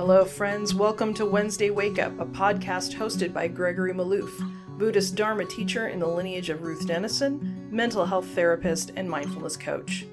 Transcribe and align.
Hello, 0.00 0.24
friends. 0.24 0.74
Welcome 0.74 1.12
to 1.12 1.26
Wednesday 1.26 1.68
Wake 1.68 1.98
Up, 1.98 2.18
a 2.18 2.24
podcast 2.24 2.94
hosted 2.94 3.34
by 3.34 3.46
Gregory 3.46 3.92
Maloof, 3.92 4.30
Buddhist 4.78 5.14
Dharma 5.14 5.44
teacher 5.44 5.88
in 5.88 5.98
the 5.98 6.06
lineage 6.06 6.48
of 6.48 6.62
Ruth 6.62 6.86
Denison, 6.86 7.68
mental 7.70 8.06
health 8.06 8.26
therapist, 8.28 8.92
and 8.96 9.06
mindfulness 9.06 9.58
coach. 9.58 10.06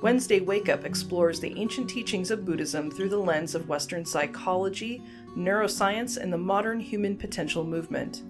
Wednesday 0.00 0.38
Wake 0.38 0.68
Up 0.68 0.84
explores 0.84 1.40
the 1.40 1.58
ancient 1.58 1.90
teachings 1.90 2.30
of 2.30 2.44
Buddhism 2.44 2.88
through 2.88 3.08
the 3.08 3.18
lens 3.18 3.56
of 3.56 3.68
Western 3.68 4.04
psychology, 4.04 5.02
neuroscience, 5.36 6.16
and 6.16 6.32
the 6.32 6.38
modern 6.38 6.78
human 6.78 7.16
potential 7.16 7.64
movement. 7.64 8.22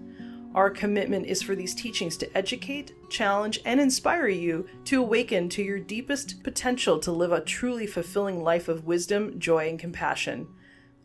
Our 0.55 0.69
commitment 0.69 1.25
is 1.25 1.41
for 1.41 1.53
these 1.53 1.75
teachings 1.75 2.15
to 2.15 2.37
educate, 2.37 2.93
challenge, 3.09 3.59
and 3.65 3.77
inspire 3.77 4.29
you 4.29 4.65
to 4.85 5.01
awaken 5.01 5.49
to 5.49 5.61
your 5.61 5.79
deepest 5.79 6.43
potential 6.43 6.97
to 6.99 7.11
live 7.11 7.33
a 7.33 7.41
truly 7.41 7.85
fulfilling 7.85 8.41
life 8.41 8.69
of 8.69 8.85
wisdom, 8.85 9.37
joy, 9.37 9.67
and 9.67 9.77
compassion. 9.77 10.47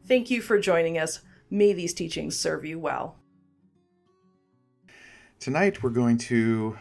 Thank 0.07 0.31
you 0.31 0.41
for 0.41 0.61
joining 0.61 0.99
us. 0.99 1.23
May 1.51 1.73
these 1.73 1.93
teachings 1.93 2.39
serve 2.39 2.65
you 2.65 2.79
well. 2.79 3.17
Tonight 5.41 5.83
we're 5.83 5.91
going 5.91 6.19
to 6.19 6.79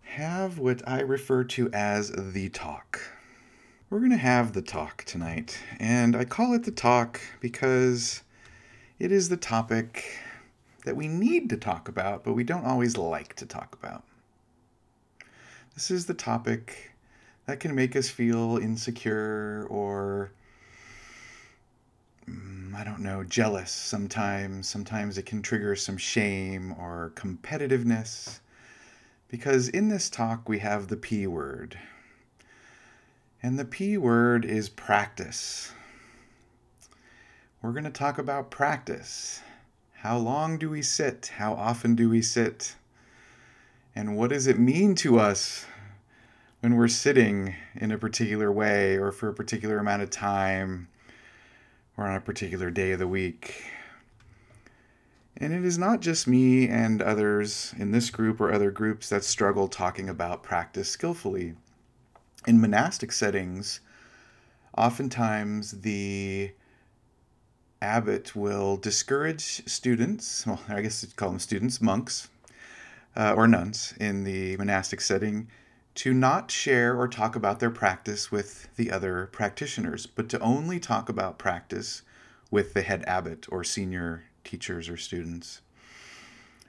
have 0.00 0.58
what 0.58 0.82
I 0.84 1.00
refer 1.00 1.44
to 1.44 1.70
as 1.72 2.10
the 2.10 2.48
talk. 2.48 3.00
We're 3.88 4.00
going 4.00 4.10
to 4.10 4.16
have 4.16 4.52
the 4.52 4.62
talk 4.62 5.04
tonight, 5.04 5.60
and 5.78 6.16
I 6.16 6.24
call 6.24 6.54
it 6.54 6.64
the 6.64 6.72
talk 6.72 7.20
because 7.38 8.24
it 8.98 9.12
is 9.12 9.28
the 9.28 9.36
topic 9.36 10.23
that 10.84 10.96
we 10.96 11.08
need 11.08 11.50
to 11.50 11.56
talk 11.56 11.88
about, 11.88 12.24
but 12.24 12.34
we 12.34 12.44
don't 12.44 12.64
always 12.64 12.96
like 12.96 13.34
to 13.36 13.46
talk 13.46 13.76
about. 13.82 14.04
This 15.74 15.90
is 15.90 16.06
the 16.06 16.14
topic 16.14 16.92
that 17.46 17.60
can 17.60 17.74
make 17.74 17.96
us 17.96 18.08
feel 18.08 18.58
insecure 18.58 19.66
or, 19.68 20.30
mm, 22.28 22.74
I 22.74 22.84
don't 22.84 23.00
know, 23.00 23.24
jealous 23.24 23.70
sometimes. 23.70 24.68
Sometimes 24.68 25.18
it 25.18 25.26
can 25.26 25.42
trigger 25.42 25.74
some 25.74 25.96
shame 25.96 26.72
or 26.78 27.12
competitiveness. 27.16 28.38
Because 29.28 29.68
in 29.68 29.88
this 29.88 30.08
talk, 30.08 30.48
we 30.48 30.60
have 30.60 30.88
the 30.88 30.96
P 30.96 31.26
word. 31.26 31.78
And 33.42 33.58
the 33.58 33.64
P 33.64 33.98
word 33.98 34.44
is 34.44 34.68
practice. 34.68 35.72
We're 37.60 37.72
going 37.72 37.84
to 37.84 37.90
talk 37.90 38.18
about 38.18 38.50
practice. 38.50 39.40
How 40.04 40.18
long 40.18 40.58
do 40.58 40.68
we 40.68 40.82
sit? 40.82 41.32
How 41.38 41.54
often 41.54 41.94
do 41.94 42.10
we 42.10 42.20
sit? 42.20 42.76
And 43.96 44.18
what 44.18 44.28
does 44.28 44.46
it 44.46 44.58
mean 44.58 44.94
to 44.96 45.18
us 45.18 45.64
when 46.60 46.76
we're 46.76 46.88
sitting 46.88 47.54
in 47.74 47.90
a 47.90 47.96
particular 47.96 48.52
way 48.52 48.98
or 48.98 49.12
for 49.12 49.30
a 49.30 49.34
particular 49.34 49.78
amount 49.78 50.02
of 50.02 50.10
time 50.10 50.88
or 51.96 52.06
on 52.06 52.16
a 52.16 52.20
particular 52.20 52.70
day 52.70 52.92
of 52.92 52.98
the 52.98 53.08
week? 53.08 53.64
And 55.38 55.54
it 55.54 55.64
is 55.64 55.78
not 55.78 56.02
just 56.02 56.28
me 56.28 56.68
and 56.68 57.00
others 57.00 57.74
in 57.78 57.92
this 57.92 58.10
group 58.10 58.42
or 58.42 58.52
other 58.52 58.70
groups 58.70 59.08
that 59.08 59.24
struggle 59.24 59.68
talking 59.68 60.10
about 60.10 60.42
practice 60.42 60.90
skillfully. 60.90 61.54
In 62.46 62.60
monastic 62.60 63.10
settings, 63.10 63.80
oftentimes 64.76 65.80
the 65.80 66.52
abbot 67.82 68.34
will 68.34 68.76
discourage 68.76 69.66
students, 69.68 70.46
well, 70.46 70.60
I 70.68 70.82
guess 70.82 71.02
you'd 71.02 71.16
call 71.16 71.30
them 71.30 71.38
students, 71.38 71.80
monks, 71.80 72.28
uh, 73.16 73.34
or 73.36 73.46
nuns 73.46 73.94
in 74.00 74.24
the 74.24 74.56
monastic 74.56 75.00
setting, 75.00 75.48
to 75.96 76.12
not 76.12 76.50
share 76.50 76.98
or 76.98 77.06
talk 77.06 77.36
about 77.36 77.60
their 77.60 77.70
practice 77.70 78.32
with 78.32 78.68
the 78.76 78.90
other 78.90 79.28
practitioners, 79.32 80.06
but 80.06 80.28
to 80.28 80.40
only 80.40 80.80
talk 80.80 81.08
about 81.08 81.38
practice 81.38 82.02
with 82.50 82.74
the 82.74 82.82
head 82.82 83.04
abbot 83.06 83.46
or 83.50 83.62
senior 83.62 84.24
teachers 84.42 84.88
or 84.88 84.96
students. 84.96 85.60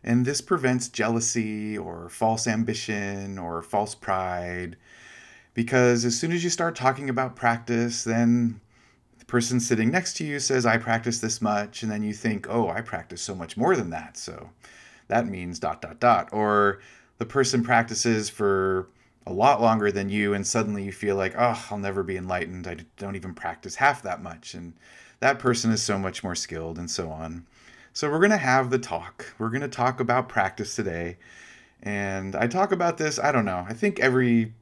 And 0.03 0.25
this 0.25 0.41
prevents 0.41 0.87
jealousy 0.87 1.75
or 1.75 2.09
false 2.09 2.45
ambition 2.45 3.39
or 3.39 3.63
false 3.63 3.95
pride, 3.95 4.77
because 5.55 6.05
as 6.05 6.19
soon 6.19 6.31
as 6.31 6.43
you 6.43 6.51
start 6.51 6.75
talking 6.75 7.09
about 7.09 7.35
practice, 7.35 8.03
then 8.03 8.61
the 9.25 9.31
person 9.31 9.59
sitting 9.59 9.89
next 9.89 10.17
to 10.17 10.25
you 10.25 10.39
says, 10.39 10.65
I 10.65 10.77
practice 10.77 11.19
this 11.19 11.41
much. 11.41 11.81
And 11.81 11.91
then 11.91 12.03
you 12.03 12.13
think, 12.13 12.47
oh, 12.47 12.69
I 12.69 12.81
practice 12.81 13.21
so 13.21 13.33
much 13.33 13.57
more 13.57 13.75
than 13.75 13.89
that. 13.89 14.17
So 14.17 14.51
that 15.07 15.25
means 15.25 15.57
dot, 15.57 15.81
dot, 15.81 15.99
dot. 15.99 16.29
Or 16.31 16.79
the 17.17 17.25
person 17.25 17.63
practices 17.63 18.29
for 18.29 18.87
a 19.25 19.33
lot 19.33 19.61
longer 19.61 19.91
than 19.91 20.09
you. 20.09 20.35
And 20.35 20.45
suddenly 20.45 20.83
you 20.83 20.91
feel 20.91 21.15
like, 21.15 21.33
oh, 21.35 21.65
I'll 21.71 21.79
never 21.79 22.03
be 22.03 22.17
enlightened. 22.17 22.67
I 22.67 22.77
don't 22.97 23.15
even 23.15 23.33
practice 23.33 23.75
half 23.75 24.03
that 24.03 24.21
much. 24.21 24.53
And 24.53 24.73
that 25.21 25.39
person 25.39 25.71
is 25.71 25.81
so 25.81 25.97
much 25.97 26.23
more 26.23 26.35
skilled 26.35 26.77
and 26.77 26.89
so 26.89 27.09
on. 27.09 27.47
So 27.93 28.11
we're 28.11 28.19
going 28.19 28.29
to 28.29 28.37
have 28.37 28.69
the 28.69 28.77
talk. 28.77 29.33
We're 29.39 29.49
going 29.49 29.61
to 29.61 29.67
talk 29.67 29.99
about 29.99 30.29
practice 30.29 30.75
today. 30.75 31.17
And 31.81 32.35
I 32.35 32.45
talk 32.47 32.71
about 32.71 32.97
this, 32.97 33.17
I 33.19 33.31
don't 33.31 33.45
know, 33.45 33.65
I 33.67 33.73
think 33.73 33.99
every 33.99 34.53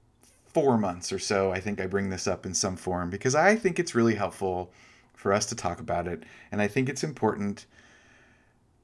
four 0.54 0.78
months 0.78 1.12
or 1.12 1.20
so, 1.20 1.52
I 1.52 1.60
think 1.60 1.82
I 1.82 1.88
bring 1.88 2.10
this 2.10 2.28
up 2.28 2.46
in 2.46 2.54
some 2.54 2.76
form 2.76 3.10
because 3.10 3.36
I 3.36 3.56
think 3.56 3.80
it's 3.80 3.96
really 3.96 4.16
helpful 4.16 4.72
for 5.14 5.34
us 5.34 5.46
to 5.48 5.56
talk 5.56 5.80
about 5.80 6.08
it. 6.08 6.24
And 6.52 6.62
I 6.62 6.68
think 6.68 6.90
it's 6.90 7.04
important 7.04 7.66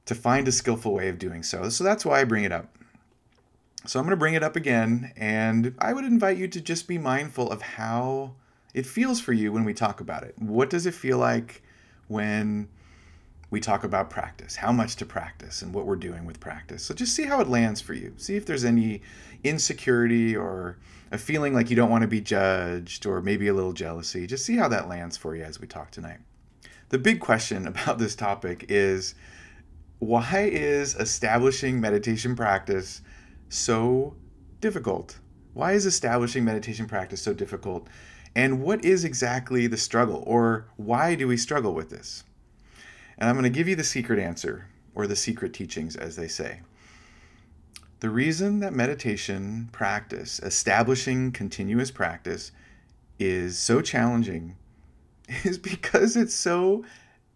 to 0.06 0.16
find 0.16 0.48
a 0.48 0.52
skillful 0.52 0.94
way 0.94 1.10
of 1.10 1.20
doing 1.20 1.44
so. 1.44 1.70
So 1.70 1.84
that's 1.84 2.06
why 2.06 2.22
I 2.22 2.24
bring 2.24 2.44
it 2.44 2.52
up. 2.52 2.76
So 3.86 4.00
I'm 4.00 4.06
going 4.06 4.12
to 4.12 4.18
bring 4.18 4.34
it 4.34 4.44
up 4.44 4.56
again. 4.56 5.14
And 5.16 5.76
I 5.80 5.94
would 5.94 6.06
invite 6.06 6.38
you 6.38 6.48
to 6.48 6.62
just 6.62 6.88
be 6.88 6.98
mindful 6.98 7.52
of 7.52 7.62
how 7.62 8.34
it 8.74 8.86
feels 8.86 9.20
for 9.20 9.34
you 9.34 9.52
when 9.52 9.64
we 9.64 9.74
talk 9.74 10.02
about 10.02 10.24
it. 10.24 10.36
What 10.40 10.70
does 10.70 10.86
it 10.86 10.94
feel 10.94 11.18
like 11.18 11.62
when 12.08 12.68
we 13.52 13.60
talk 13.60 13.84
about 13.84 14.10
practice, 14.10 14.56
how 14.56 14.72
much 14.72 14.96
to 14.98 15.06
practice, 15.06 15.62
and 15.62 15.74
what 15.74 15.86
we're 15.86 15.96
doing 15.96 16.26
with 16.26 16.40
practice. 16.40 16.84
So 16.84 16.94
just 16.94 17.16
see 17.16 17.26
how 17.26 17.42
it 17.42 17.48
lands 17.48 17.82
for 17.82 17.94
you. 17.94 18.14
See 18.18 18.36
if 18.36 18.46
there's 18.46 18.66
any 18.66 19.02
insecurity 19.44 20.36
or 20.36 20.78
a 21.12 21.18
feeling 21.18 21.54
like 21.54 21.70
you 21.70 21.76
don't 21.76 21.90
want 21.90 22.04
to 22.04 22.08
be 22.08 22.22
judged 22.22 23.06
or 23.06 23.22
maybe 23.22 23.48
a 23.48 23.54
little 23.54 23.74
jealousy. 23.74 24.28
Just 24.28 24.46
see 24.46 24.58
how 24.58 24.68
that 24.68 24.88
lands 24.88 25.18
for 25.18 25.36
you 25.36 25.44
as 25.44 25.60
we 25.60 25.68
talk 25.68 25.92
tonight. 25.92 26.20
The 26.90 27.00
big 27.00 27.20
question 27.20 27.68
about 27.68 27.98
this 27.98 28.16
topic 28.16 28.66
is 28.70 29.16
why 30.00 30.50
is 30.52 30.96
establishing 30.96 31.82
meditation 31.82 32.36
practice 32.36 33.02
so 33.50 34.16
difficult? 34.62 35.20
Why 35.54 35.74
is 35.74 35.86
establishing 35.86 36.46
meditation 36.46 36.88
practice 36.88 37.22
so 37.22 37.34
difficult? 37.34 37.88
And 38.36 38.62
what 38.62 38.86
is 38.86 39.04
exactly 39.04 39.68
the 39.68 39.76
struggle, 39.76 40.24
or 40.28 40.68
why 40.78 41.16
do 41.16 41.28
we 41.28 41.36
struggle 41.36 41.74
with 41.74 41.90
this? 41.90 42.24
And 43.18 43.28
I'm 43.28 43.36
going 43.36 43.44
to 43.44 43.50
give 43.50 43.68
you 43.68 43.76
the 43.76 43.84
secret 43.84 44.20
answer, 44.20 44.68
or 44.94 45.08
the 45.08 45.16
secret 45.16 45.54
teachings, 45.54 45.96
as 45.96 46.16
they 46.16 46.28
say. 46.28 46.62
The 48.00 48.10
reason 48.10 48.62
that 48.62 48.74
meditation 48.74 49.68
practice, 49.74 50.40
establishing 50.40 51.34
continuous 51.34 51.92
practice, 51.92 52.54
is 53.20 53.58
so 53.58 53.82
challenging 53.82 54.56
is 55.44 55.58
because 55.58 56.16
it's 56.16 56.34
so 56.34 56.86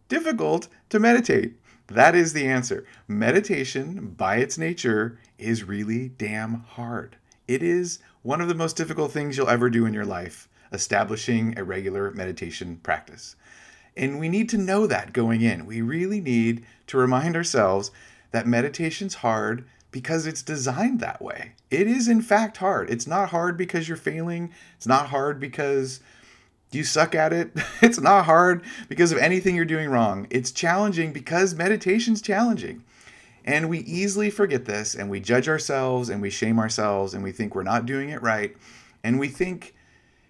difficult 0.07 0.69
to 0.87 1.01
meditate. 1.01 1.55
That 1.87 2.15
is 2.15 2.31
the 2.31 2.47
answer. 2.47 2.85
Meditation, 3.09 4.15
by 4.17 4.37
its 4.37 4.57
nature, 4.57 5.19
is 5.37 5.65
really 5.65 6.07
damn 6.07 6.61
hard. 6.61 7.17
It 7.45 7.61
is 7.61 7.99
one 8.21 8.39
of 8.39 8.47
the 8.47 8.55
most 8.55 8.77
difficult 8.77 9.11
things 9.11 9.35
you'll 9.35 9.49
ever 9.49 9.69
do 9.69 9.85
in 9.85 9.93
your 9.93 10.05
life, 10.05 10.47
establishing 10.71 11.59
a 11.59 11.65
regular 11.65 12.11
meditation 12.11 12.79
practice. 12.81 13.35
And 13.97 14.17
we 14.17 14.29
need 14.29 14.47
to 14.49 14.57
know 14.57 14.87
that 14.87 15.11
going 15.11 15.41
in. 15.41 15.65
We 15.65 15.81
really 15.81 16.21
need 16.21 16.65
to 16.87 16.97
remind 16.97 17.35
ourselves 17.35 17.91
that 18.31 18.47
meditation's 18.47 19.15
hard 19.15 19.65
because 19.93 20.25
it's 20.25 20.41
designed 20.41 20.99
that 20.99 21.21
way. 21.21 21.53
It 21.71 21.87
is, 21.87 22.09
in 22.09 22.21
fact, 22.21 22.57
hard. 22.57 22.89
It's 22.89 23.07
not 23.07 23.29
hard 23.29 23.55
because 23.55 23.87
you're 23.87 23.95
failing, 23.95 24.51
it's 24.75 24.87
not 24.87 25.07
hard 25.07 25.39
because 25.39 26.01
you 26.71 26.83
suck 26.83 27.15
at 27.15 27.31
it, 27.31 27.51
it's 27.81 28.01
not 28.01 28.25
hard 28.25 28.63
because 28.89 29.13
of 29.13 29.19
anything 29.19 29.55
you're 29.55 29.63
doing 29.63 29.89
wrong. 29.89 30.27
It's 30.29 30.51
challenging 30.51 31.13
because 31.13 31.55
meditation's 31.55 32.21
challenging. 32.21 32.83
And 33.45 33.69
we 33.69 33.79
easily 33.79 34.29
forget 34.29 34.65
this 34.65 34.95
and 34.95 35.09
we 35.09 35.19
judge 35.19 35.47
ourselves 35.47 36.09
and 36.09 36.21
we 36.21 36.29
shame 36.29 36.59
ourselves 36.59 37.13
and 37.13 37.23
we 37.23 37.31
think 37.31 37.53
we're 37.53 37.63
not 37.63 37.85
doing 37.85 38.09
it 38.09 38.21
right. 38.21 38.55
And 39.03 39.19
we 39.19 39.27
think, 39.27 39.75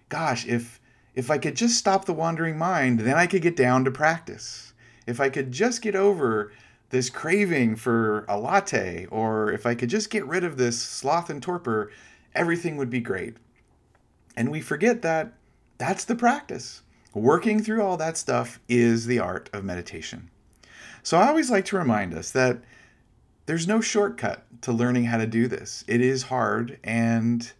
gosh, 0.08 0.46
if 0.46 0.80
if 1.14 1.30
I 1.30 1.38
could 1.38 1.54
just 1.54 1.78
stop 1.78 2.04
the 2.04 2.12
wandering 2.12 2.58
mind, 2.58 3.00
then 3.00 3.16
I 3.16 3.28
could 3.28 3.40
get 3.40 3.56
down 3.56 3.84
to 3.84 3.90
practice. 3.90 4.72
If 5.06 5.20
I 5.20 5.28
could 5.30 5.52
just 5.52 5.80
get 5.80 5.94
over 5.94 6.50
this 6.94 7.10
craving 7.10 7.74
for 7.74 8.24
a 8.28 8.38
latte, 8.38 9.06
or 9.10 9.50
if 9.50 9.66
I 9.66 9.74
could 9.74 9.88
just 9.88 10.10
get 10.10 10.24
rid 10.26 10.44
of 10.44 10.56
this 10.56 10.80
sloth 10.80 11.28
and 11.28 11.42
torpor, 11.42 11.90
everything 12.36 12.76
would 12.76 12.88
be 12.88 13.00
great. 13.00 13.36
And 14.36 14.48
we 14.48 14.60
forget 14.60 15.02
that 15.02 15.32
that's 15.76 16.04
the 16.04 16.14
practice. 16.14 16.82
Working 17.12 17.60
through 17.60 17.82
all 17.82 17.96
that 17.96 18.16
stuff 18.16 18.60
is 18.68 19.06
the 19.06 19.18
art 19.18 19.50
of 19.52 19.64
meditation. 19.64 20.30
So 21.02 21.18
I 21.18 21.26
always 21.26 21.50
like 21.50 21.64
to 21.66 21.76
remind 21.76 22.14
us 22.14 22.30
that 22.30 22.62
there's 23.46 23.66
no 23.66 23.80
shortcut 23.80 24.44
to 24.60 24.70
learning 24.70 25.06
how 25.06 25.18
to 25.18 25.26
do 25.26 25.48
this. 25.48 25.82
It 25.88 26.00
is 26.00 26.22
hard, 26.22 26.78
and 26.84 27.52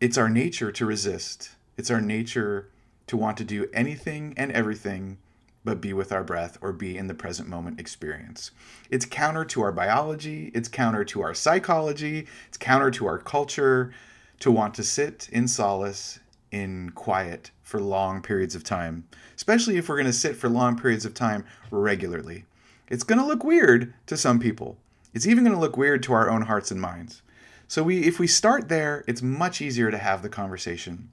it's 0.00 0.18
our 0.18 0.28
nature 0.28 0.72
to 0.72 0.84
resist. 0.84 1.50
It's 1.76 1.92
our 1.92 2.00
nature 2.00 2.68
to 3.06 3.16
want 3.16 3.36
to 3.36 3.44
do 3.44 3.70
anything 3.72 4.34
and 4.36 4.50
everything 4.50 5.18
but 5.64 5.80
be 5.80 5.92
with 5.92 6.12
our 6.12 6.24
breath 6.24 6.58
or 6.60 6.72
be 6.72 6.96
in 6.96 7.06
the 7.06 7.14
present 7.14 7.48
moment 7.48 7.78
experience. 7.78 8.50
It's 8.90 9.04
counter 9.04 9.44
to 9.46 9.62
our 9.62 9.72
biology, 9.72 10.50
it's 10.54 10.68
counter 10.68 11.04
to 11.04 11.22
our 11.22 11.34
psychology, 11.34 12.26
it's 12.48 12.56
counter 12.56 12.90
to 12.92 13.06
our 13.06 13.18
culture 13.18 13.92
to 14.40 14.50
want 14.50 14.74
to 14.74 14.82
sit 14.82 15.28
in 15.30 15.46
solace, 15.46 16.18
in 16.50 16.90
quiet 16.90 17.50
for 17.62 17.80
long 17.80 18.22
periods 18.22 18.54
of 18.54 18.64
time, 18.64 19.04
especially 19.36 19.76
if 19.76 19.88
we're 19.88 19.96
going 19.96 20.06
to 20.06 20.12
sit 20.12 20.36
for 20.36 20.48
long 20.48 20.76
periods 20.76 21.04
of 21.04 21.14
time 21.14 21.44
regularly. 21.70 22.44
It's 22.88 23.04
going 23.04 23.20
to 23.20 23.26
look 23.26 23.44
weird 23.44 23.94
to 24.06 24.16
some 24.16 24.40
people. 24.40 24.76
It's 25.14 25.26
even 25.26 25.44
going 25.44 25.54
to 25.54 25.60
look 25.60 25.76
weird 25.76 26.02
to 26.04 26.12
our 26.12 26.28
own 26.28 26.42
hearts 26.42 26.70
and 26.70 26.80
minds. 26.80 27.22
So 27.68 27.84
we 27.84 28.04
if 28.04 28.18
we 28.18 28.26
start 28.26 28.68
there, 28.68 29.04
it's 29.06 29.22
much 29.22 29.60
easier 29.60 29.90
to 29.92 29.98
have 29.98 30.22
the 30.22 30.28
conversation. 30.28 31.10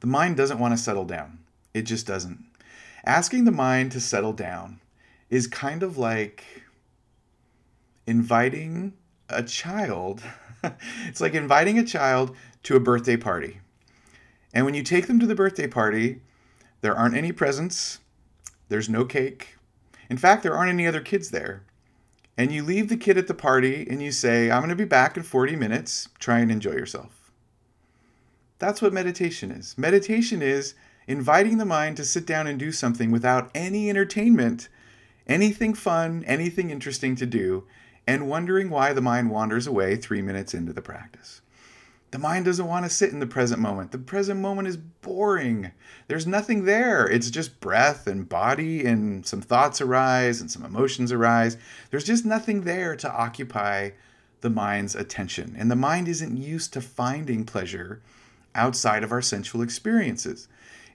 The 0.00 0.06
mind 0.06 0.36
doesn't 0.36 0.58
want 0.58 0.76
to 0.76 0.82
settle 0.82 1.06
down. 1.06 1.38
It 1.72 1.82
just 1.82 2.06
doesn't. 2.06 2.44
Asking 3.08 3.46
the 3.46 3.50
mind 3.50 3.90
to 3.92 4.02
settle 4.02 4.34
down 4.34 4.80
is 5.30 5.46
kind 5.46 5.82
of 5.82 5.96
like 5.96 6.44
inviting 8.06 8.92
a 9.30 9.42
child. 9.42 10.22
it's 11.06 11.20
like 11.22 11.32
inviting 11.32 11.78
a 11.78 11.86
child 11.86 12.36
to 12.64 12.76
a 12.76 12.80
birthday 12.80 13.16
party. 13.16 13.60
And 14.52 14.66
when 14.66 14.74
you 14.74 14.82
take 14.82 15.06
them 15.06 15.18
to 15.20 15.26
the 15.26 15.34
birthday 15.34 15.66
party, 15.66 16.20
there 16.82 16.94
aren't 16.94 17.16
any 17.16 17.32
presents, 17.32 18.00
there's 18.68 18.90
no 18.90 19.06
cake. 19.06 19.56
In 20.10 20.18
fact, 20.18 20.42
there 20.42 20.54
aren't 20.54 20.72
any 20.72 20.86
other 20.86 21.00
kids 21.00 21.30
there. 21.30 21.62
And 22.36 22.52
you 22.52 22.62
leave 22.62 22.90
the 22.90 22.96
kid 22.98 23.16
at 23.16 23.26
the 23.26 23.32
party 23.32 23.86
and 23.88 24.02
you 24.02 24.12
say, 24.12 24.50
I'm 24.50 24.60
going 24.60 24.68
to 24.68 24.76
be 24.76 24.84
back 24.84 25.16
in 25.16 25.22
40 25.22 25.56
minutes. 25.56 26.10
Try 26.18 26.40
and 26.40 26.50
enjoy 26.50 26.72
yourself. 26.72 27.32
That's 28.58 28.82
what 28.82 28.92
meditation 28.92 29.50
is. 29.50 29.78
Meditation 29.78 30.42
is 30.42 30.74
inviting 31.08 31.56
the 31.56 31.64
mind 31.64 31.96
to 31.96 32.04
sit 32.04 32.26
down 32.26 32.46
and 32.46 32.58
do 32.58 32.70
something 32.70 33.10
without 33.10 33.50
any 33.54 33.90
entertainment, 33.90 34.68
anything 35.26 35.74
fun, 35.74 36.22
anything 36.26 36.70
interesting 36.70 37.16
to 37.16 37.26
do, 37.26 37.64
and 38.06 38.28
wondering 38.28 38.70
why 38.70 38.92
the 38.92 39.00
mind 39.00 39.30
wanders 39.30 39.66
away 39.66 39.96
three 39.96 40.22
minutes 40.22 40.54
into 40.54 40.72
the 40.72 40.82
practice. 40.82 41.40
The 42.10 42.18
mind 42.18 42.46
doesn't 42.46 42.66
want 42.66 42.86
to 42.86 42.90
sit 42.90 43.12
in 43.12 43.20
the 43.20 43.26
present 43.26 43.60
moment. 43.60 43.90
The 43.92 43.98
present 43.98 44.40
moment 44.40 44.68
is 44.68 44.78
boring. 44.78 45.72
There's 46.06 46.26
nothing 46.26 46.64
there. 46.64 47.06
It's 47.06 47.30
just 47.30 47.60
breath 47.60 48.06
and 48.06 48.28
body, 48.28 48.86
and 48.86 49.26
some 49.26 49.42
thoughts 49.42 49.80
arise 49.80 50.40
and 50.40 50.50
some 50.50 50.64
emotions 50.64 51.12
arise. 51.12 51.58
There's 51.90 52.04
just 52.04 52.24
nothing 52.24 52.62
there 52.62 52.96
to 52.96 53.12
occupy 53.12 53.90
the 54.40 54.50
mind's 54.50 54.94
attention. 54.94 55.54
And 55.58 55.70
the 55.70 55.76
mind 55.76 56.08
isn't 56.08 56.36
used 56.36 56.72
to 56.74 56.80
finding 56.80 57.44
pleasure 57.44 58.00
outside 58.54 59.04
of 59.04 59.12
our 59.12 59.22
sensual 59.22 59.62
experiences. 59.62 60.48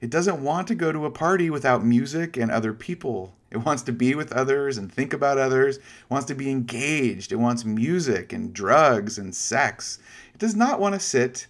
It 0.04 0.10
doesn't 0.10 0.44
want 0.44 0.68
to 0.68 0.76
go 0.76 0.92
to 0.92 1.06
a 1.06 1.12
party 1.12 1.50
without 1.50 1.86
music 1.86 2.36
and 2.36 2.52
other 2.52 2.74
people. 2.74 3.34
It 3.52 3.60
wants 3.60 3.84
to 3.84 3.94
be 3.94 4.16
with 4.16 4.34
others 4.34 4.78
and 4.78 4.92
think 4.92 5.14
about 5.14 5.38
others. 5.38 5.78
It 5.78 5.84
wants 6.10 6.26
to 6.26 6.36
be 6.36 6.52
engaged. 6.52 7.32
It 7.32 7.38
wants 7.38 7.64
music 7.64 8.34
and 8.34 8.54
drugs 8.54 9.18
and 9.18 9.34
sex. 9.34 10.00
It 10.34 10.40
does 10.40 10.58
not 10.58 10.82
want 10.82 10.94
to 10.94 11.00
sit 11.00 11.48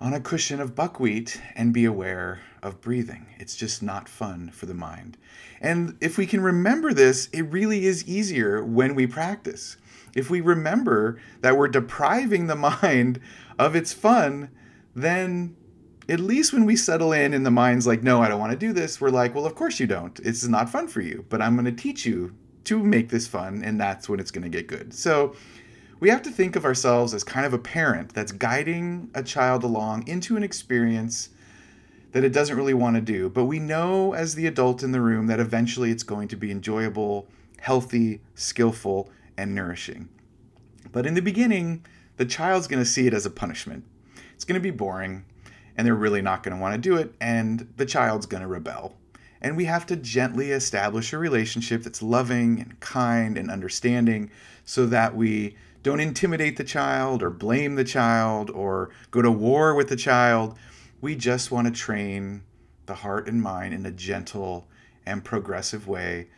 on 0.00 0.14
a 0.14 0.20
cushion 0.20 0.60
of 0.60 0.76
buckwheat 0.76 1.42
and 1.56 1.74
be 1.74 1.84
aware 1.84 2.42
of 2.62 2.80
breathing. 2.80 3.26
It's 3.40 3.56
just 3.56 3.82
not 3.82 4.08
fun 4.08 4.52
for 4.52 4.66
the 4.66 4.72
mind. 4.72 5.18
And 5.60 5.96
if 6.00 6.16
we 6.16 6.26
can 6.26 6.42
remember 6.42 6.94
this, 6.94 7.28
it 7.32 7.42
really 7.42 7.86
is 7.86 8.06
easier 8.06 8.62
when 8.64 8.94
we 8.94 9.08
practice. 9.08 9.76
If 10.14 10.30
we 10.30 10.40
remember 10.40 11.20
that 11.40 11.56
we're 11.56 11.66
depriving 11.66 12.46
the 12.46 12.54
mind 12.84 13.18
of 13.58 13.74
its 13.74 13.92
fun, 13.92 14.48
then 14.94 15.56
at 16.08 16.20
least 16.20 16.52
when 16.52 16.64
we 16.64 16.76
settle 16.76 17.12
in 17.12 17.32
and 17.32 17.46
the 17.46 17.50
mind's 17.50 17.86
like, 17.86 18.02
no, 18.02 18.20
I 18.22 18.28
don't 18.28 18.40
want 18.40 18.52
to 18.52 18.58
do 18.58 18.72
this, 18.72 19.00
we're 19.00 19.10
like, 19.10 19.34
well, 19.34 19.46
of 19.46 19.54
course 19.54 19.78
you 19.78 19.86
don't. 19.86 20.18
It's 20.20 20.46
not 20.46 20.68
fun 20.68 20.88
for 20.88 21.00
you, 21.00 21.24
but 21.28 21.40
I'm 21.40 21.54
going 21.54 21.64
to 21.64 21.72
teach 21.82 22.04
you 22.04 22.34
to 22.64 22.82
make 22.82 23.08
this 23.08 23.26
fun, 23.26 23.62
and 23.64 23.80
that's 23.80 24.08
when 24.08 24.20
it's 24.20 24.30
going 24.30 24.42
to 24.44 24.48
get 24.48 24.66
good. 24.66 24.94
So 24.94 25.34
we 26.00 26.08
have 26.08 26.22
to 26.22 26.30
think 26.30 26.56
of 26.56 26.64
ourselves 26.64 27.14
as 27.14 27.22
kind 27.22 27.46
of 27.46 27.52
a 27.54 27.58
parent 27.58 28.12
that's 28.12 28.32
guiding 28.32 29.10
a 29.14 29.22
child 29.22 29.62
along 29.64 30.06
into 30.08 30.36
an 30.36 30.42
experience 30.42 31.28
that 32.12 32.24
it 32.24 32.32
doesn't 32.32 32.56
really 32.56 32.74
want 32.74 32.96
to 32.96 33.02
do. 33.02 33.28
But 33.28 33.44
we 33.44 33.58
know 33.58 34.12
as 34.12 34.34
the 34.34 34.46
adult 34.46 34.82
in 34.82 34.92
the 34.92 35.00
room 35.00 35.26
that 35.28 35.40
eventually 35.40 35.90
it's 35.90 36.02
going 36.02 36.28
to 36.28 36.36
be 36.36 36.50
enjoyable, 36.50 37.28
healthy, 37.60 38.20
skillful, 38.34 39.10
and 39.36 39.54
nourishing. 39.54 40.08
But 40.90 41.06
in 41.06 41.14
the 41.14 41.22
beginning, 41.22 41.86
the 42.16 42.26
child's 42.26 42.66
going 42.66 42.82
to 42.82 42.88
see 42.88 43.06
it 43.06 43.14
as 43.14 43.24
a 43.24 43.30
punishment. 43.30 43.84
It's 44.34 44.44
going 44.44 44.60
to 44.60 44.60
be 44.60 44.70
boring, 44.70 45.24
and 45.76 45.86
they're 45.86 45.94
really 45.94 46.22
not 46.22 46.42
going 46.42 46.56
to 46.56 46.60
want 46.60 46.74
to 46.74 46.80
do 46.80 46.96
it, 46.96 47.14
and 47.20 47.72
the 47.76 47.86
child's 47.86 48.26
going 48.26 48.42
to 48.42 48.46
rebel. 48.46 48.94
And 49.40 49.56
we 49.56 49.64
have 49.64 49.86
to 49.86 49.96
gently 49.96 50.52
establish 50.52 51.12
a 51.12 51.18
relationship 51.18 51.82
that's 51.82 52.02
loving 52.02 52.60
and 52.60 52.78
kind 52.80 53.36
and 53.36 53.50
understanding 53.50 54.30
so 54.64 54.86
that 54.86 55.16
we 55.16 55.56
don't 55.82 56.00
intimidate 56.00 56.56
the 56.56 56.64
child 56.64 57.22
or 57.22 57.30
blame 57.30 57.74
the 57.74 57.84
child 57.84 58.50
or 58.50 58.90
go 59.10 59.20
to 59.20 59.30
war 59.32 59.74
with 59.74 59.88
the 59.88 59.96
child. 59.96 60.56
We 61.00 61.16
just 61.16 61.50
want 61.50 61.66
to 61.66 61.72
train 61.72 62.44
the 62.86 62.94
heart 62.94 63.26
and 63.26 63.42
mind 63.42 63.74
in 63.74 63.84
a 63.84 63.90
gentle 63.90 64.68
and 65.04 65.24
progressive 65.24 65.88
way 65.88 66.28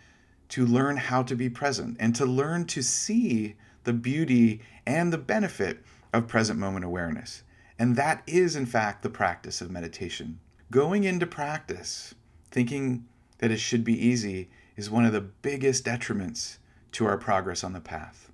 to 0.49 0.65
learn 0.65 0.97
how 0.97 1.23
to 1.25 1.35
be 1.35 1.51
present 1.51 1.97
and 2.01 2.15
to 2.17 2.25
learn 2.25 2.65
to 2.67 2.83
see 2.83 3.57
the 3.85 3.93
beauty 3.93 4.63
and 4.87 5.13
the 5.13 5.19
benefit 5.19 5.85
of 6.13 6.27
present 6.27 6.59
moment 6.59 6.85
awareness. 6.85 7.43
And 7.79 7.97
that 7.97 8.23
is, 8.27 8.57
in 8.57 8.67
fact, 8.67 9.03
the 9.03 9.11
practice 9.11 9.61
of 9.61 9.71
meditation. 9.71 10.41
Going 10.71 11.05
into 11.05 11.27
practice 11.27 12.15
thinking 12.51 13.07
that 13.39 13.51
it 13.51 13.59
should 13.59 13.85
be 13.85 14.07
easy 14.07 14.49
is 14.77 14.91
one 14.91 15.05
of 15.05 15.13
the 15.13 15.21
biggest 15.21 15.85
detriments 15.85 16.59
to 16.93 17.07
our 17.07 17.19
progress 17.19 17.65
on 17.65 17.73
the 17.73 17.81
path 17.81 18.31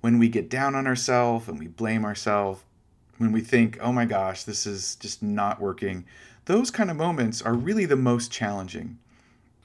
when 0.00 0.18
we 0.18 0.28
get 0.28 0.48
down 0.48 0.74
on 0.74 0.86
ourselves 0.86 1.48
and 1.48 1.58
we 1.58 1.66
blame 1.66 2.04
ourselves, 2.04 2.62
when 3.18 3.32
we 3.32 3.40
think, 3.40 3.78
oh 3.80 3.92
my 3.92 4.04
gosh, 4.04 4.44
this 4.44 4.66
is 4.66 4.96
just 4.96 5.22
not 5.22 5.60
working, 5.60 6.06
those 6.46 6.70
kind 6.70 6.90
of 6.90 6.96
moments 6.96 7.42
are 7.42 7.54
really 7.54 7.84
the 7.84 7.96
most 7.96 8.32
challenging. 8.32 8.98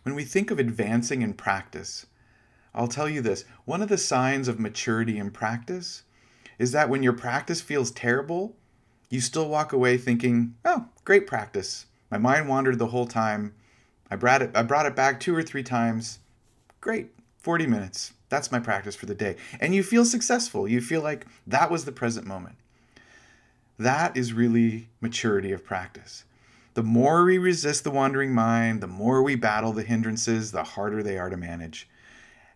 When 0.03 0.13
we 0.13 0.23
think 0.23 0.51
of 0.51 0.59
advancing 0.59 1.21
in 1.21 1.33
practice, 1.33 2.06
I'll 2.73 2.88
tell 2.88 3.07
you 3.07 3.21
this 3.21 3.45
one 3.63 3.81
of 3.81 3.89
the 3.89 3.97
signs 3.97 4.47
of 4.47 4.59
maturity 4.59 5.17
in 5.17 5.31
practice 5.31 6.03
is 6.59 6.71
that 6.73 6.89
when 6.89 7.01
your 7.01 7.13
practice 7.13 7.62
feels 7.62 7.91
terrible, 7.91 8.56
you 9.15 9.22
still 9.22 9.48
walk 9.48 9.72
away 9.72 9.98
thinking, 9.98 10.55
oh, 10.65 10.86
great 11.05 11.25
practice. 11.25 11.86
My 12.12 12.17
mind 12.17 12.50
wandered 12.50 12.77
the 12.77 12.88
whole 12.88 13.07
time. 13.07 13.55
I 14.12 14.17
brought 14.17 14.41
it, 14.41 14.51
I 14.53 14.62
brought 14.62 14.86
it 14.86 14.95
back 14.95 15.19
two 15.19 15.36
or 15.36 15.41
three 15.41 15.63
times. 15.63 16.19
Great, 16.81 17.10
40 17.39 17.65
minutes. 17.65 18.13
That's 18.29 18.51
my 18.51 18.60
practice 18.60 18.95
for 18.95 19.05
the 19.05 19.15
day. 19.15 19.38
And 19.60 19.74
you 19.74 19.84
feel 19.84 20.05
successful. 20.05 20.67
You 20.67 20.81
feel 20.81 21.01
like 21.01 21.25
that 21.48 21.72
was 21.72 21.86
the 21.86 21.91
present 21.91 22.27
moment. 22.27 22.57
That 23.79 24.15
is 24.17 24.34
really 24.34 24.89
maturity 25.00 25.51
of 25.51 25.63
practice. 25.63 26.25
The 26.74 26.84
more 26.84 27.24
we 27.24 27.38
resist 27.38 27.86
the 27.86 27.91
wandering 27.91 28.34
mind, 28.34 28.81
the 28.81 28.88
more 28.88 29.24
we 29.24 29.36
battle 29.36 29.72
the 29.72 29.84
hindrances, 29.84 30.51
the 30.51 30.63
harder 30.63 31.01
they 31.01 31.17
are 31.17 31.29
to 31.29 31.38
manage. 31.38 31.88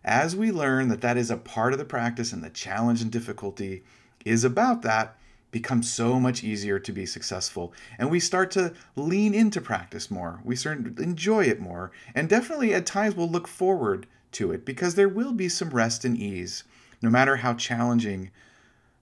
As 0.04 0.36
we 0.36 0.52
learn 0.52 0.88
that 0.88 1.00
that 1.00 1.16
is 1.16 1.30
a 1.30 1.36
part 1.36 1.72
of 1.72 1.78
the 1.78 1.84
practice 1.84 2.32
and 2.32 2.44
the 2.44 2.50
challenge 2.50 3.00
and 3.00 3.10
difficulty 3.10 3.82
is 4.24 4.44
about 4.44 4.82
that, 4.82 5.16
becomes 5.50 5.90
so 5.90 6.20
much 6.20 6.44
easier 6.44 6.78
to 6.78 6.92
be 6.92 7.06
successful. 7.06 7.72
And 7.98 8.10
we 8.10 8.20
start 8.20 8.50
to 8.52 8.72
lean 8.96 9.34
into 9.34 9.60
practice 9.60 10.10
more. 10.10 10.40
We 10.44 10.56
start 10.56 10.96
to 10.96 11.02
enjoy 11.02 11.44
it 11.44 11.60
more. 11.60 11.90
And 12.14 12.28
definitely 12.28 12.74
at 12.74 12.86
times 12.86 13.16
we'll 13.16 13.30
look 13.30 13.48
forward 13.48 14.06
to 14.32 14.52
it 14.52 14.64
because 14.64 14.94
there 14.94 15.08
will 15.08 15.32
be 15.32 15.48
some 15.48 15.70
rest 15.70 16.04
and 16.04 16.16
ease, 16.16 16.64
no 17.02 17.10
matter 17.10 17.36
how 17.36 17.54
challenging 17.54 18.30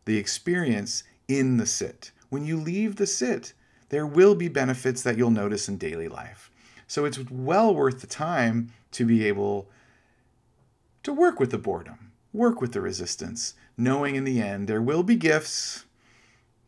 the 0.04 0.16
experience 0.16 1.04
in 1.28 1.58
the 1.58 1.66
sit. 1.66 2.12
When 2.30 2.44
you 2.44 2.56
leave 2.56 2.96
the 2.96 3.06
sit, 3.06 3.52
there 3.90 4.06
will 4.06 4.34
be 4.34 4.48
benefits 4.48 5.02
that 5.02 5.16
you'll 5.16 5.30
notice 5.30 5.68
in 5.68 5.76
daily 5.76 6.08
life. 6.08 6.50
So 6.86 7.04
it's 7.04 7.18
well 7.30 7.74
worth 7.74 8.00
the 8.00 8.06
time 8.06 8.72
to 8.92 9.04
be 9.04 9.26
able 9.26 9.68
to 11.02 11.12
work 11.12 11.38
with 11.38 11.50
the 11.50 11.58
boredom, 11.58 12.12
work 12.32 12.60
with 12.60 12.72
the 12.72 12.80
resistance, 12.80 13.54
knowing 13.76 14.14
in 14.14 14.24
the 14.24 14.40
end 14.40 14.68
there 14.68 14.82
will 14.82 15.02
be 15.02 15.16
gifts, 15.16 15.84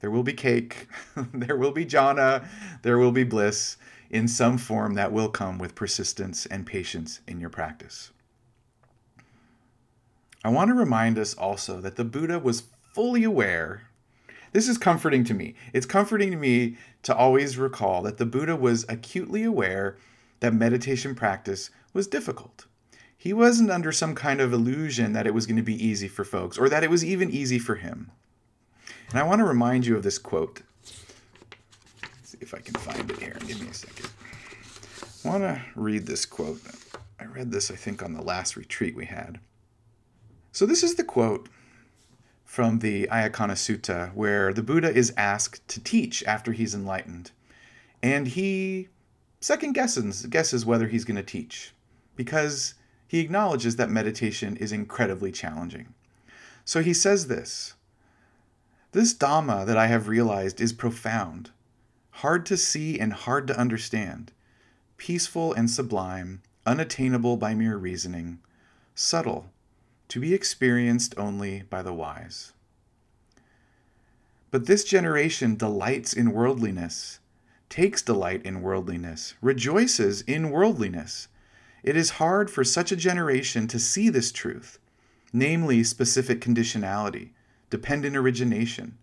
there 0.00 0.11
will 0.11 0.23
be 0.23 0.33
cake, 0.33 0.88
there 1.35 1.57
will 1.57 1.73
be 1.73 1.87
jhana, 1.87 2.47
there 2.83 2.99
will 2.99 3.12
be 3.12 3.25
bliss 3.25 3.76
in 4.11 4.26
some 4.26 4.59
form 4.59 4.95
that 4.95 5.12
will 5.12 5.28
come 5.28 5.59
with 5.59 5.75
persistence 5.75 6.47
and 6.47 6.66
patience 6.66 7.21
in 7.26 7.40
your 7.40 7.50
practice. 7.50 8.11
I 10.42 10.49
want 10.49 10.69
to 10.69 10.75
remind 10.75 11.19
us 11.19 11.35
also 11.35 11.80
that 11.80 11.97
the 11.97 12.04
Buddha 12.04 12.38
was 12.38 12.64
fully 12.95 13.25
aware. 13.25 13.83
This 14.52 14.69
is 14.69 14.78
comforting 14.78 15.23
to 15.25 15.35
me. 15.35 15.54
It's 15.73 15.87
comforting 15.87 16.30
to 16.30 16.37
me 16.37 16.76
to 17.02 17.14
always 17.14 17.59
recall 17.59 18.02
that 18.02 18.16
the 18.16 18.26
Buddha 18.26 18.57
was 18.57 18.87
acutely 18.88 19.45
aware 19.45 19.97
that 20.40 20.54
meditation 20.54 21.14
practice 21.14 21.71
was 21.92 22.07
difficult. 22.07 22.66
He 23.16 23.35
wasn't 23.35 23.71
under 23.71 23.92
some 23.92 24.14
kind 24.14 24.40
of 24.40 24.52
illusion 24.52 25.12
that 25.12 25.26
it 25.26 25.35
was 25.35 25.47
going 25.47 25.59
to 25.59 25.62
be 25.62 25.87
easy 25.87 26.09
for 26.09 26.25
folks 26.25 26.57
or 26.57 26.71
that 26.71 26.83
it 26.83 26.90
was 26.90 27.04
even 27.04 27.30
easy 27.30 27.59
for 27.59 27.75
him. 27.75 28.11
And 29.11 29.19
I 29.19 29.25
want 29.25 29.40
to 29.40 29.45
remind 29.45 29.87
you 29.87 29.97
of 29.97 30.05
this 30.05 30.19
quote. 30.19 30.62
Let's 32.02 32.31
see 32.31 32.38
if 32.40 32.55
I 32.55 32.59
can 32.59 32.75
find 32.75 33.11
it 33.11 33.19
here. 33.19 33.37
Give 33.47 33.61
me 33.61 33.69
a 33.69 33.75
second. 33.75 34.09
I 35.25 35.29
want 35.29 35.43
to 35.43 35.62
read 35.75 36.07
this 36.07 36.25
quote. 36.25 36.61
I 37.19 37.25
read 37.25 37.50
this, 37.50 37.73
I 37.73 37.75
think, 37.75 38.02
on 38.02 38.14
the 38.14 38.23
last 38.23 38.57
retreat 38.57 38.95
we 38.95 39.07
had. 39.07 39.40
So, 40.52 40.64
this 40.64 40.85
is 40.85 40.95
the 40.95 41.05
quote 41.05 41.49
from 42.45 42.79
the 42.79 43.09
Ayakana 43.09 43.55
Sutta 43.55 44.14
where 44.14 44.52
the 44.52 44.62
Buddha 44.62 44.93
is 44.93 45.12
asked 45.17 45.67
to 45.69 45.83
teach 45.83 46.23
after 46.25 46.52
he's 46.52 46.75
enlightened. 46.75 47.33
And 48.02 48.29
he 48.29 48.88
second 49.40 49.73
guesses, 49.73 50.26
guesses 50.26 50.64
whether 50.64 50.87
he's 50.87 51.05
going 51.05 51.17
to 51.17 51.23
teach 51.23 51.75
because 52.17 52.75
he 53.09 53.21
acknowledges 53.21 53.76
that 53.76 53.90
meditation 53.90 54.57
is 54.57 54.73
incredibly 54.73 55.33
challenging. 55.33 55.95
So 56.64 56.83
he 56.83 56.95
says 56.95 57.26
this 57.26 57.75
This 58.92 59.14
Dhamma 59.14 59.64
that 59.66 59.78
I 59.78 59.87
have 59.87 60.09
realized 60.09 60.61
is 60.61 60.73
profound, 60.73 61.50
hard 62.11 62.44
to 62.47 62.56
see 62.56 62.99
and 62.99 63.12
hard 63.12 63.47
to 63.47 63.56
understand, 63.56 64.32
peaceful 64.97 65.52
and 65.52 65.70
sublime, 65.70 66.42
unattainable 66.66 67.37
by 67.37 67.54
mere 67.54 67.76
reasoning, 67.76 68.40
subtle, 68.97 69.52
to 70.09 70.18
be 70.18 70.35
experienced 70.35 71.14
only 71.16 71.62
by 71.70 71.82
the 71.82 71.92
wise. 71.92 72.52
But 74.50 74.66
this 74.66 74.82
generation 74.82 75.54
delights 75.54 76.12
in 76.12 76.32
worldliness, 76.32 77.20
takes 77.68 78.02
delight 78.02 78.44
in 78.44 78.61
worldliness, 78.61 79.35
rejoices 79.40 80.23
in 80.23 80.50
worldliness. 80.50 81.28
It 81.85 81.97
is 81.97 82.11
hard 82.11 82.50
for 82.50 82.64
such 82.64 82.90
a 82.90 82.97
generation 82.97 83.68
to 83.68 83.78
see 83.78 84.09
this 84.09 84.32
truth, 84.32 84.80
namely 85.32 85.85
specific 85.85 86.40
conditionality, 86.40 87.30
dependent 87.70 88.16
origination. 88.16 88.98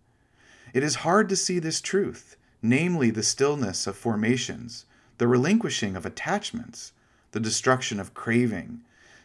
It 0.74 0.84
is 0.84 0.96
hard 0.96 1.30
to 1.30 1.36
see 1.36 1.60
this 1.60 1.82
truth, 1.82 2.36
namely 2.62 3.10
the 3.10 3.24
stillness 3.24 3.88
of 3.88 3.98
formations, 3.98 4.86
the 5.18 5.28
relinquishing 5.28 5.96
of 5.96 6.06
attachments, 6.06 6.92
the 7.32 7.40
destruction 7.40 8.00
of 8.00 8.14
craving, 8.14 8.82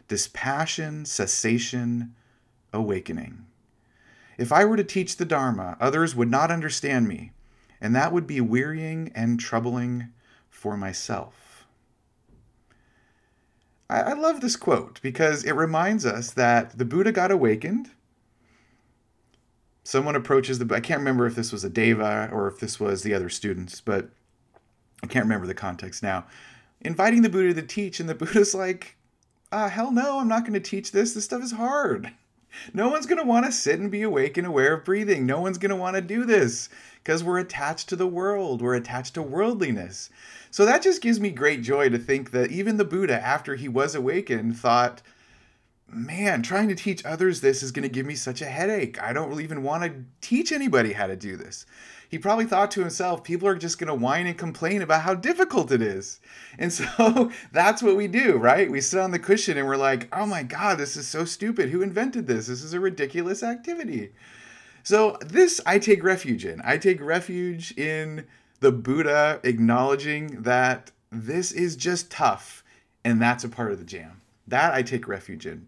dispassion, 0.08 1.04
cessation, 1.04 2.14
awakening. 2.72 3.44
If 4.38 4.52
I 4.52 4.64
were 4.64 4.76
to 4.76 4.84
teach 4.84 5.16
the 5.16 5.25
Dharma, 5.25 5.76
others 5.80 6.14
would 6.14 6.30
not 6.30 6.50
understand 6.50 7.06
me, 7.06 7.32
and 7.80 7.94
that 7.94 8.12
would 8.12 8.26
be 8.26 8.40
wearying 8.40 9.12
and 9.14 9.38
troubling 9.38 10.08
for 10.49 10.76
myself. 10.76 11.66
I, 13.90 14.14
love 14.14 14.40
this 14.40 14.56
quote 14.56 15.00
because 15.02 15.44
it 15.44 15.52
reminds 15.52 16.06
us 16.06 16.30
that 16.32 16.78
the 16.78 16.84
Buddha 16.87 17.12
got 17.12 17.30
awakened. 17.30 17.90
Someone 19.85 20.15
approaches 20.15 20.59
the, 20.59 20.75
I 20.75 20.81
can't 20.81 21.01
remember 21.01 21.27
if 21.27 21.35
this 21.35 21.53
was 21.53 21.65
a 21.65 21.71
deva 21.71 22.29
or 22.33 22.47
if 22.47 22.61
this 22.61 22.79
was 22.79 23.03
the 23.03 23.15
other 23.15 23.29
students, 23.29 23.81
but 23.81 24.11
I 25.03 25.07
can't 25.07 25.25
remember 25.25 25.47
the 25.47 25.55
context 25.55 26.03
now. 26.03 26.27
Inviting 26.81 27.23
the 27.23 27.29
Buddha 27.29 27.55
to 27.55 27.67
teach, 27.67 28.01
and 28.01 28.09
the 28.09 28.15
Buddha's 28.17 28.55
like, 28.55 28.97
ah, 29.51 29.69
hell 29.69 29.91
no, 29.91 30.21
I'm 30.21 30.29
not 30.29 30.43
going 30.43 30.55
to 30.55 30.61
teach 30.61 30.93
this. 30.93 31.15
This 31.15 31.25
stuff 31.25 31.43
is 31.43 31.53
hard. 31.53 32.12
No 32.75 32.89
one's 32.89 33.07
going 33.07 33.19
to 33.19 33.25
want 33.25 33.47
to 33.47 33.53
sit 33.53 33.81
and 33.81 33.91
be 33.91 34.03
awake 34.03 34.37
and 34.37 34.47
aware 34.47 34.75
of 34.75 34.85
breathing. 34.85 35.25
No 35.25 35.41
one's 35.41 35.59
going 35.59 35.71
to 35.71 35.77
want 35.77 35.97
to 35.97 36.03
do 36.03 36.25
this 36.25 36.69
because 37.03 37.25
we're 37.25 37.39
attached 37.39 37.89
to 37.89 37.97
the 37.97 38.07
world. 38.07 38.61
We're 38.61 38.75
attached 38.75 39.15
to 39.15 39.23
worldliness. 39.23 40.11
So 40.51 40.67
that 40.67 40.83
just 40.83 41.01
gives 41.01 41.19
me 41.19 41.31
great 41.31 41.62
joy 41.62 41.89
to 41.89 41.99
think 41.99 42.31
that 42.33 42.53
even 42.53 42.77
the 42.77 42.85
Buddha, 42.85 43.19
after 43.21 43.57
he 43.57 43.69
was 43.69 43.95
awakened, 43.95 44.59
thought, 44.59 45.01
man, 45.92 46.42
trying 46.42 46.68
to 46.68 46.75
teach 46.75 47.04
others 47.04 47.40
this 47.40 47.62
is 47.62 47.70
going 47.70 47.82
to 47.82 47.88
give 47.88 48.06
me 48.06 48.14
such 48.14 48.40
a 48.42 48.46
headache. 48.46 49.00
I 49.02 49.12
don't 49.12 49.28
really 49.28 49.44
even 49.44 49.62
want 49.62 49.84
to 49.84 50.04
teach 50.20 50.50
anybody 50.52 50.92
how 50.92 51.06
to 51.06 51.16
do 51.16 51.37
this 51.37 51.66
he 52.12 52.18
probably 52.18 52.44
thought 52.44 52.70
to 52.72 52.80
himself, 52.80 53.25
people 53.25 53.49
are 53.49 53.56
just 53.56 53.78
going 53.78 53.88
to 53.88 53.94
whine 53.94 54.26
and 54.26 54.37
complain 54.37 54.82
about 54.82 55.00
how 55.00 55.14
difficult 55.14 55.72
it 55.72 55.80
is. 55.80 56.20
And 56.58 56.70
so 56.70 57.32
that's 57.52 57.82
what 57.82 57.96
we 57.96 58.06
do, 58.06 58.37
right? 58.37 58.70
We 58.70 58.82
sit 58.82 59.00
on 59.00 59.12
the 59.12 59.18
cushion 59.18 59.56
and 59.56 59.66
we're 59.66 59.78
like, 59.78 60.14
oh 60.14 60.26
my 60.26 60.42
God, 60.42 60.76
this 60.76 60.94
is 60.94 61.08
so 61.08 61.25
stupid. 61.25 61.70
Who 61.70 61.80
invented 61.80 62.26
this? 62.26 62.49
This 62.49 62.62
is 62.62 62.75
a 62.75 62.80
ridiculous 62.80 63.42
activity. 63.42 64.12
So, 64.82 65.16
this 65.25 65.58
I 65.64 65.78
take 65.78 66.04
refuge 66.04 66.44
in. 66.44 66.61
I 66.62 66.76
take 66.76 67.00
refuge 67.00 67.72
in 67.78 68.26
the 68.61 68.72
Buddha 68.72 69.40
acknowledging 69.42 70.42
that 70.42 70.90
this 71.11 71.50
is 71.50 71.76
just 71.76 72.11
tough 72.11 72.62
and 73.04 73.22
that's 73.22 73.44
a 73.44 73.49
part 73.49 73.72
of 73.72 73.78
the 73.78 73.87
jam. 73.87 74.20
That 74.49 74.75
I 74.75 74.82
take 74.82 75.08
refuge 75.08 75.46
in. 75.46 75.66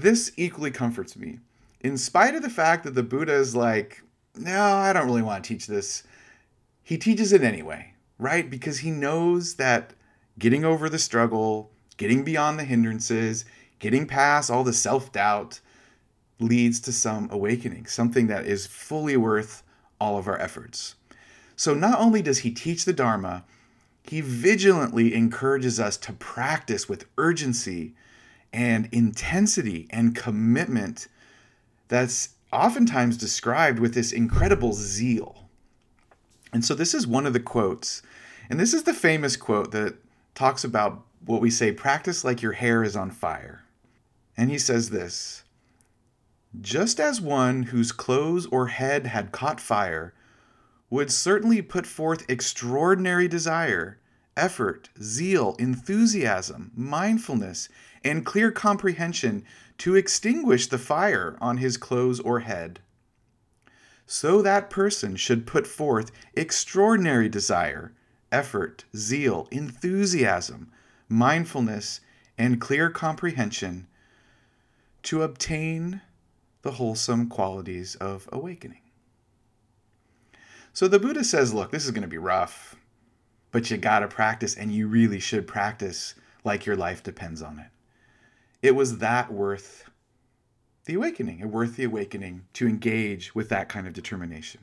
This 0.00 0.32
equally 0.38 0.70
comforts 0.70 1.14
me. 1.14 1.40
In 1.80 1.98
spite 1.98 2.34
of 2.34 2.40
the 2.40 2.48
fact 2.48 2.84
that 2.84 2.94
the 2.94 3.02
Buddha 3.02 3.34
is 3.34 3.54
like, 3.54 4.02
no, 4.34 4.76
I 4.76 4.94
don't 4.94 5.04
really 5.04 5.20
want 5.20 5.44
to 5.44 5.48
teach 5.48 5.66
this. 5.66 6.04
He 6.82 6.96
teaches 6.96 7.34
it 7.34 7.42
anyway, 7.42 7.92
right? 8.18 8.48
Because 8.48 8.78
he 8.78 8.90
knows 8.90 9.56
that 9.56 9.92
getting 10.38 10.64
over 10.64 10.88
the 10.88 10.98
struggle, 10.98 11.70
getting 11.98 12.24
beyond 12.24 12.58
the 12.58 12.64
hindrances, 12.64 13.44
getting 13.78 14.06
past 14.06 14.50
all 14.50 14.64
the 14.64 14.72
self 14.72 15.12
doubt 15.12 15.60
leads 16.38 16.80
to 16.80 16.92
some 16.92 17.28
awakening, 17.30 17.84
something 17.84 18.26
that 18.28 18.46
is 18.46 18.66
fully 18.66 19.18
worth 19.18 19.62
all 20.00 20.16
of 20.16 20.26
our 20.26 20.40
efforts. 20.40 20.94
So 21.56 21.74
not 21.74 22.00
only 22.00 22.22
does 22.22 22.38
he 22.38 22.50
teach 22.50 22.86
the 22.86 22.94
Dharma, 22.94 23.44
he 24.02 24.22
vigilantly 24.22 25.14
encourages 25.14 25.78
us 25.78 25.98
to 25.98 26.14
practice 26.14 26.88
with 26.88 27.04
urgency 27.18 27.92
and 28.52 28.88
intensity 28.92 29.86
and 29.90 30.14
commitment 30.14 31.08
that's 31.88 32.30
oftentimes 32.52 33.16
described 33.16 33.78
with 33.78 33.94
this 33.94 34.12
incredible 34.12 34.72
zeal. 34.72 35.48
And 36.52 36.64
so 36.64 36.74
this 36.74 36.94
is 36.94 37.06
one 37.06 37.26
of 37.26 37.32
the 37.32 37.40
quotes. 37.40 38.02
And 38.48 38.58
this 38.58 38.74
is 38.74 38.82
the 38.82 38.94
famous 38.94 39.36
quote 39.36 39.70
that 39.72 39.94
talks 40.34 40.64
about 40.64 41.04
what 41.24 41.40
we 41.40 41.50
say 41.50 41.70
practice 41.70 42.24
like 42.24 42.42
your 42.42 42.52
hair 42.52 42.82
is 42.82 42.96
on 42.96 43.10
fire. 43.10 43.62
And 44.36 44.50
he 44.50 44.58
says 44.58 44.90
this 44.90 45.44
Just 46.60 46.98
as 46.98 47.20
one 47.20 47.64
whose 47.64 47.92
clothes 47.92 48.46
or 48.46 48.68
head 48.68 49.06
had 49.06 49.32
caught 49.32 49.60
fire 49.60 50.12
would 50.88 51.12
certainly 51.12 51.62
put 51.62 51.86
forth 51.86 52.28
extraordinary 52.28 53.28
desire, 53.28 53.99
effort, 54.40 54.88
zeal, 55.00 55.54
enthusiasm, 55.58 56.72
mindfulness, 56.74 57.68
and 58.02 58.24
clear 58.24 58.50
comprehension 58.50 59.44
to 59.78 59.94
extinguish 59.94 60.66
the 60.66 60.78
fire 60.78 61.36
on 61.40 61.58
his 61.58 61.76
clothes 61.76 62.18
or 62.20 62.40
head. 62.40 62.80
So 64.06 64.42
that 64.42 64.70
person 64.70 65.14
should 65.16 65.46
put 65.46 65.66
forth 65.66 66.10
extraordinary 66.34 67.28
desire, 67.28 67.92
effort, 68.32 68.84
zeal, 68.96 69.46
enthusiasm, 69.50 70.72
mindfulness, 71.08 72.00
and 72.38 72.60
clear 72.60 72.88
comprehension 72.90 73.86
to 75.02 75.22
obtain 75.22 76.00
the 76.62 76.72
wholesome 76.72 77.28
qualities 77.28 77.94
of 77.96 78.28
awakening. 78.32 78.82
So 80.72 80.88
the 80.88 80.98
Buddha 80.98 81.24
says, 81.24 81.52
look, 81.52 81.70
this 81.70 81.84
is 81.84 81.90
going 81.90 82.02
to 82.02 82.08
be 82.08 82.18
rough, 82.18 82.76
but 83.52 83.70
you 83.70 83.76
got 83.76 84.00
to 84.00 84.08
practice, 84.08 84.56
and 84.56 84.72
you 84.72 84.86
really 84.86 85.20
should 85.20 85.46
practice 85.46 86.14
like 86.44 86.66
your 86.66 86.76
life 86.76 87.02
depends 87.02 87.42
on 87.42 87.58
it 87.58 87.66
it 88.62 88.74
was 88.74 88.98
that 88.98 89.32
worth 89.32 89.88
the 90.84 90.94
awakening, 90.94 91.40
and 91.40 91.52
worth 91.52 91.76
the 91.76 91.84
awakening 91.84 92.42
to 92.54 92.66
engage 92.66 93.34
with 93.34 93.48
that 93.48 93.68
kind 93.68 93.86
of 93.86 93.92
determination. 93.92 94.60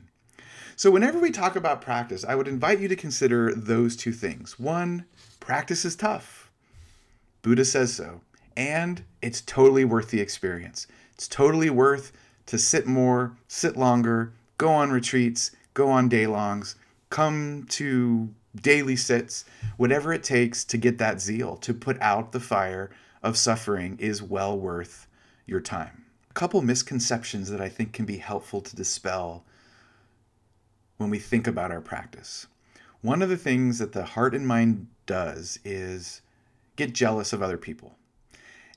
So, 0.76 0.90
whenever 0.90 1.18
we 1.18 1.30
talk 1.30 1.56
about 1.56 1.80
practice, 1.80 2.24
I 2.24 2.34
would 2.34 2.48
invite 2.48 2.80
you 2.80 2.88
to 2.88 2.96
consider 2.96 3.52
those 3.54 3.96
two 3.96 4.12
things. 4.12 4.58
One, 4.58 5.06
practice 5.40 5.84
is 5.84 5.96
tough. 5.96 6.50
Buddha 7.42 7.64
says 7.64 7.94
so. 7.94 8.20
And 8.56 9.02
it's 9.22 9.40
totally 9.40 9.84
worth 9.84 10.10
the 10.10 10.20
experience. 10.20 10.86
It's 11.14 11.28
totally 11.28 11.70
worth 11.70 12.12
to 12.46 12.58
sit 12.58 12.86
more, 12.86 13.36
sit 13.46 13.76
longer, 13.76 14.32
go 14.58 14.70
on 14.70 14.90
retreats, 14.90 15.52
go 15.74 15.90
on 15.90 16.08
day 16.08 16.26
longs, 16.26 16.74
come 17.10 17.66
to 17.70 18.28
daily 18.54 18.96
sits, 18.96 19.44
whatever 19.76 20.12
it 20.12 20.22
takes 20.22 20.64
to 20.64 20.76
get 20.76 20.98
that 20.98 21.20
zeal, 21.20 21.56
to 21.58 21.74
put 21.74 22.00
out 22.00 22.32
the 22.32 22.40
fire 22.40 22.90
of 23.22 23.36
suffering 23.36 23.96
is 23.98 24.22
well 24.22 24.58
worth 24.58 25.06
your 25.46 25.60
time. 25.60 26.04
A 26.30 26.34
couple 26.34 26.60
misconceptions 26.62 27.50
that 27.50 27.60
I 27.60 27.68
think 27.68 27.92
can 27.92 28.04
be 28.04 28.18
helpful 28.18 28.60
to 28.60 28.76
dispel 28.76 29.44
when 30.96 31.10
we 31.10 31.18
think 31.18 31.46
about 31.46 31.70
our 31.70 31.80
practice. 31.80 32.46
One 33.00 33.22
of 33.22 33.28
the 33.28 33.36
things 33.36 33.78
that 33.78 33.92
the 33.92 34.04
heart 34.04 34.34
and 34.34 34.46
mind 34.46 34.88
does 35.06 35.58
is 35.64 36.20
get 36.76 36.92
jealous 36.92 37.32
of 37.32 37.42
other 37.42 37.56
people. 37.56 37.96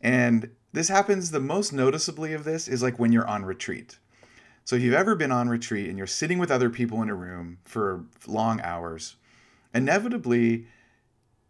And 0.02 0.50
this 0.74 0.90
happens 0.90 1.32
the 1.32 1.40
most 1.40 1.74
noticeably 1.74 2.34
of 2.34 2.44
this 2.44 2.68
is 2.68 2.82
like 2.82 2.98
when 2.98 3.12
you're 3.12 3.28
on 3.28 3.46
retreat. 3.46 3.98
So 4.64 4.76
if 4.76 4.82
you've 4.82 4.94
ever 4.94 5.16
been 5.16 5.32
on 5.32 5.50
retreat 5.50 5.90
and 5.90 5.98
you're 5.98 6.08
sitting 6.08 6.40
with 6.40 6.52
other 6.52 6.70
people 6.70 7.02
in 7.02 7.10
a 7.10 7.16
room 7.16 7.58
for 7.66 8.06
long 8.28 8.62
hours, 8.62 9.16
inevitably 9.74 10.68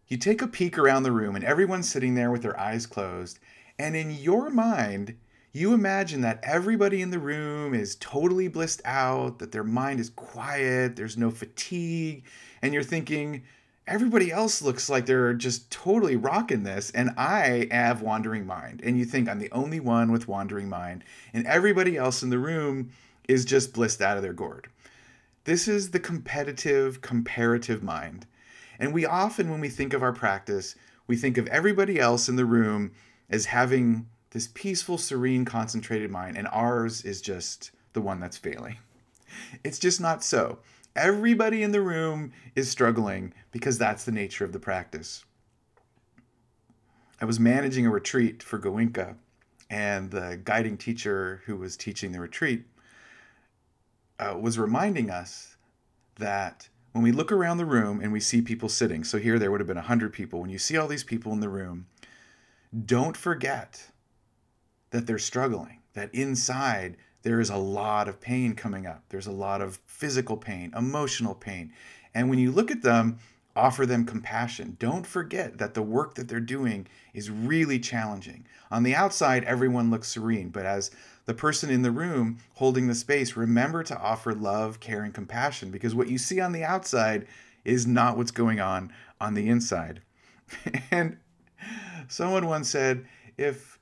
you 0.08 0.18
take 0.18 0.42
a 0.42 0.48
peek 0.48 0.78
around 0.78 1.04
the 1.04 1.12
room 1.12 1.36
and 1.36 1.46
everyone's 1.46 1.90
sitting 1.90 2.16
there 2.16 2.32
with 2.32 2.42
their 2.42 2.60
eyes 2.60 2.86
closed. 2.86 3.40
And 3.80 3.96
in 3.96 4.12
your 4.12 4.50
mind, 4.50 5.16
you 5.54 5.74
imagine 5.74 6.22
that 6.22 6.40
everybody 6.44 7.02
in 7.02 7.12
the 7.12 7.20
room 7.20 7.74
is 7.74 7.96
totally 7.96 8.48
blissed 8.48 8.82
out, 8.86 9.40
that 9.40 9.52
their 9.52 9.64
mind 9.64 10.00
is 10.00 10.10
quiet, 10.10 10.96
there's 10.96 11.18
no 11.18 11.32
fatigue. 11.32 12.26
And 12.62 12.74
you're 12.74 12.84
thinking, 12.84 13.44
everybody 13.88 14.32
else 14.32 14.62
looks 14.62 14.90
like 14.90 15.06
they're 15.06 15.34
just 15.34 15.70
totally 15.72 16.16
rocking 16.16 16.64
this 16.64 16.92
and 16.92 17.10
i 17.18 17.68
have 17.72 18.02
wandering 18.02 18.46
mind 18.46 18.80
and 18.84 18.98
you 18.98 19.04
think 19.04 19.28
i'm 19.28 19.40
the 19.40 19.52
only 19.52 19.80
one 19.80 20.12
with 20.12 20.28
wandering 20.28 20.70
mind 20.70 21.04
and 21.34 21.46
everybody 21.48 21.98
else 21.98 22.22
in 22.22 22.30
the 22.30 22.38
room 22.38 22.90
is 23.28 23.44
just 23.44 23.74
blissed 23.74 24.02
out 24.02 24.18
of 24.18 24.24
their 24.24 24.34
gourd 24.34 24.68
this 25.44 25.68
is 25.68 25.92
the 25.92 26.00
competitive 26.00 27.02
comparative 27.02 27.84
mind. 27.84 28.28
And 28.80 28.94
we 28.94 29.06
often 29.06 29.50
when 29.50 29.62
we 29.62 29.70
think 29.70 29.94
of 29.94 30.04
our 30.04 30.14
practice 30.14 30.76
we 31.08 31.18
think 31.18 31.38
of 31.38 31.48
everybody 31.48 32.00
else 32.00 32.30
in 32.30 32.36
the 32.36 32.46
room 32.46 32.92
as 33.30 33.48
having 33.48 34.08
this 34.32 34.48
peaceful 34.54 34.98
serene 34.98 35.44
concentrated 35.44 36.10
mind 36.10 36.38
and 36.38 36.48
ours 36.52 37.04
is 37.04 37.22
just 37.22 37.72
the 37.94 38.02
one 38.02 38.20
that's 38.20 38.38
failing. 38.38 38.78
It's 39.64 39.80
just 39.80 40.00
not 40.00 40.24
so. 40.24 40.60
Everybody 40.96 41.64
in 41.64 41.72
the 41.72 41.82
room 41.82 42.34
is 42.56 42.70
struggling 42.70 43.34
because 43.52 43.78
that's 43.78 44.04
the 44.04 44.12
nature 44.12 44.46
of 44.46 44.52
the 44.52 44.60
practice. 44.60 45.24
I 47.22 47.26
was 47.26 47.40
managing 47.40 47.86
a 47.86 47.92
retreat 47.92 48.42
for 48.42 48.58
Goenka, 48.58 49.16
and 49.70 50.12
the 50.12 50.42
guiding 50.44 50.78
teacher 50.78 51.42
who 51.46 51.56
was 51.56 51.78
teaching 51.78 52.12
the 52.12 52.20
retreat 52.20 52.66
uh, 54.22 54.38
was 54.38 54.58
reminding 54.60 55.10
us 55.10 55.58
that 56.20 56.70
when 56.92 57.04
we 57.04 57.12
look 57.12 57.32
around 57.32 57.58
the 57.58 57.66
room 57.66 58.00
and 58.02 58.14
we 58.14 58.20
see 58.20 58.42
people 58.42 58.70
sitting, 58.70 59.04
so 59.04 59.18
here 59.18 59.40
there 59.40 59.50
would 59.50 59.60
have 59.60 59.68
been 59.68 59.76
100 59.76 60.14
people, 60.14 60.40
when 60.40 60.50
you 60.50 60.60
see 60.60 60.78
all 60.78 60.88
these 60.88 61.04
people 61.04 61.34
in 61.34 61.40
the 61.40 61.50
room, 61.50 61.88
don't 62.86 63.18
forget 63.18 63.88
that 64.92 65.08
they're 65.08 65.18
struggling, 65.18 65.80
that 65.94 66.14
inside 66.14 66.98
there 67.24 67.40
is 67.40 67.50
a 67.50 67.58
lot 67.58 68.08
of 68.08 68.20
pain 68.20 68.56
coming 68.56 68.86
up. 68.86 69.04
There's 69.10 69.28
a 69.28 69.32
lot 69.32 69.62
of 69.62 69.80
physical 69.86 70.38
pain, 70.38 70.74
emotional 70.76 71.36
pain. 71.36 71.72
And 72.14 72.30
when 72.30 72.40
you 72.40 72.52
look 72.52 72.72
at 72.72 72.82
them, 72.82 73.20
offer 73.56 73.86
them 73.86 74.06
compassion. 74.06 74.78
Don't 74.80 75.06
forget 75.06 75.58
that 75.58 75.74
the 75.74 75.82
work 75.82 76.16
that 76.16 76.28
they're 76.28 76.40
doing 76.40 76.88
is 77.14 77.30
really 77.30 77.80
challenging. 77.80 78.46
On 78.72 78.84
the 78.84 78.96
outside, 78.96 79.44
everyone 79.44 79.92
looks 79.92 80.08
serene, 80.08 80.50
but 80.50 80.66
as 80.66 80.92
the 81.26 81.34
person 81.34 81.70
in 81.70 81.82
the 81.82 81.92
room 81.92 82.40
holding 82.56 82.88
the 82.88 82.96
space, 82.96 83.36
remember 83.36 83.84
to 83.84 83.98
offer 83.98 84.34
love, 84.34 84.80
care, 84.80 85.04
and 85.04 85.14
compassion 85.14 85.72
because 85.72 85.96
what 85.96 86.10
you 86.10 86.18
see 86.18 86.40
on 86.40 86.52
the 86.52 86.64
outside 86.64 87.28
is 87.64 87.86
not 87.86 88.18
what's 88.18 88.32
going 88.32 88.60
on 88.60 88.92
on 89.20 89.34
the 89.34 89.48
inside. 89.48 90.02
and 90.92 91.18
someone 92.08 92.48
once 92.48 92.70
said, 92.70 93.06
if 93.38 93.78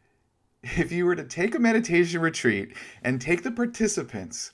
if 0.61 0.91
you 0.91 1.05
were 1.05 1.15
to 1.15 1.23
take 1.23 1.55
a 1.55 1.59
meditation 1.59 2.19
retreat 2.19 2.75
and 3.01 3.21
take 3.21 3.43
the 3.43 3.51
participants 3.51 4.51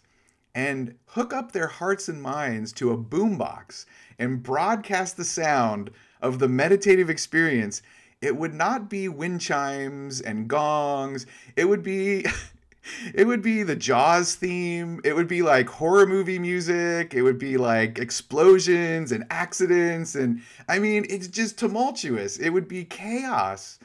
and 0.53 0.95
hook 1.07 1.33
up 1.33 1.51
their 1.51 1.67
hearts 1.67 2.07
and 2.07 2.21
minds 2.21 2.71
to 2.71 2.91
a 2.91 2.97
boombox 2.97 3.85
and 4.19 4.43
broadcast 4.43 5.17
the 5.17 5.23
sound 5.23 5.89
of 6.21 6.37
the 6.37 6.47
meditative 6.47 7.09
experience, 7.09 7.81
it 8.21 8.35
would 8.35 8.53
not 8.53 8.89
be 8.89 9.09
wind 9.09 9.41
chimes 9.41 10.21
and 10.21 10.47
gongs. 10.47 11.25
It 11.55 11.65
would 11.65 11.83
be 11.83 12.25
it 13.13 13.25
would 13.25 13.41
be 13.41 13.63
the 13.63 13.75
Jaws 13.75 14.35
theme. 14.35 15.01
It 15.03 15.15
would 15.15 15.27
be 15.27 15.41
like 15.41 15.67
horror 15.67 16.05
movie 16.05 16.39
music. 16.39 17.13
It 17.13 17.21
would 17.21 17.39
be 17.39 17.57
like 17.57 17.99
explosions 17.99 19.11
and 19.11 19.25
accidents 19.29 20.15
and 20.15 20.41
I 20.67 20.79
mean, 20.79 21.05
it's 21.09 21.27
just 21.27 21.57
tumultuous. 21.57 22.37
It 22.37 22.49
would 22.49 22.67
be 22.67 22.85
chaos. 22.85 23.79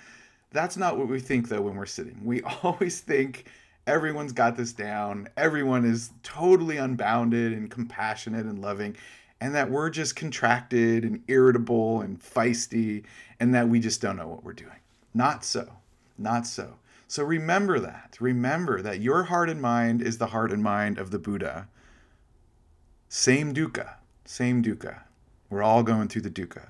That's 0.53 0.77
not 0.77 0.99
what 0.99 1.09
we 1.09 1.21
think 1.21 1.49
though 1.49 1.63
when 1.63 1.77
we're 1.77 1.87
sitting. 1.87 2.21
We 2.25 2.43
always 2.63 3.01
think 3.01 3.47
everyone's 3.87 4.33
got 4.33 4.57
this 4.57 4.73
down, 4.73 5.29
everyone 5.37 5.85
is 5.85 6.11
totally 6.23 6.77
unbounded 6.77 7.53
and 7.53 7.71
compassionate 7.71 8.47
and 8.47 8.61
loving, 8.61 8.97
and 9.41 9.55
that 9.55 9.71
we're 9.71 9.91
just 9.91 10.17
contracted 10.17 11.05
and 11.05 11.23
irritable 11.29 12.03
and 12.03 12.21
feisty, 12.21 13.05
and 13.41 13.55
that 13.55 13.69
we 13.69 13.81
just 13.81 14.01
don't 14.01 14.17
know 14.17 14.29
what 14.29 14.45
we're 14.45 14.53
doing. 14.53 14.71
Not 15.15 15.45
so. 15.45 15.69
Not 16.19 16.47
so. 16.47 16.75
So 17.11 17.25
remember 17.25 17.81
that. 17.81 18.17
Remember 18.21 18.81
that 18.83 19.01
your 19.01 19.25
heart 19.25 19.51
and 19.51 19.61
mind 19.61 20.01
is 20.01 20.19
the 20.19 20.29
heart 20.29 20.53
and 20.53 20.63
mind 20.63 20.97
of 20.97 21.11
the 21.11 21.19
Buddha. 21.19 21.67
Same 23.09 23.53
dukkha. 23.53 23.95
Same 24.25 24.63
dukkha. 24.63 25.01
We're 25.49 25.65
all 25.65 25.83
going 25.83 26.07
through 26.07 26.23
the 26.23 26.31
dukkha. 26.31 26.69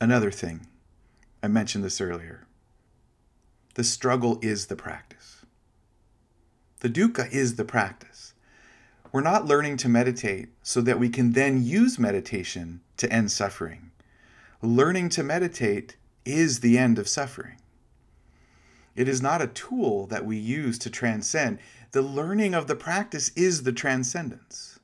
Another 0.00 0.32
thing 0.32 0.66
I 1.40 1.46
mentioned 1.46 1.84
this 1.84 2.00
earlier. 2.00 2.48
The 3.74 3.84
struggle 3.84 4.40
is 4.42 4.66
the 4.66 4.74
practice. 4.74 5.46
The 6.80 6.90
dukkha 6.90 7.30
is 7.30 7.54
the 7.54 7.64
practice. 7.64 8.34
We're 9.12 9.20
not 9.20 9.46
learning 9.46 9.76
to 9.78 9.88
meditate 9.88 10.48
so 10.64 10.80
that 10.80 10.98
we 10.98 11.10
can 11.10 11.34
then 11.34 11.62
use 11.62 11.96
meditation 11.96 12.80
to 12.96 13.08
end 13.12 13.30
suffering. 13.30 13.92
Learning 14.60 15.08
to 15.10 15.22
meditate 15.22 15.94
is 16.24 16.58
the 16.58 16.76
end 16.76 16.98
of 16.98 17.06
suffering. 17.06 17.58
It 18.94 19.08
is 19.08 19.20
not 19.20 19.42
a 19.42 19.48
tool 19.48 20.06
that 20.06 20.24
we 20.24 20.36
use 20.36 20.78
to 20.80 20.90
transcend. 20.90 21.58
The 21.92 22.02
learning 22.02 22.54
of 22.54 22.66
the 22.66 22.76
practice 22.76 23.30
is 23.36 23.62
the 23.62 23.72
transcendence 23.72 24.74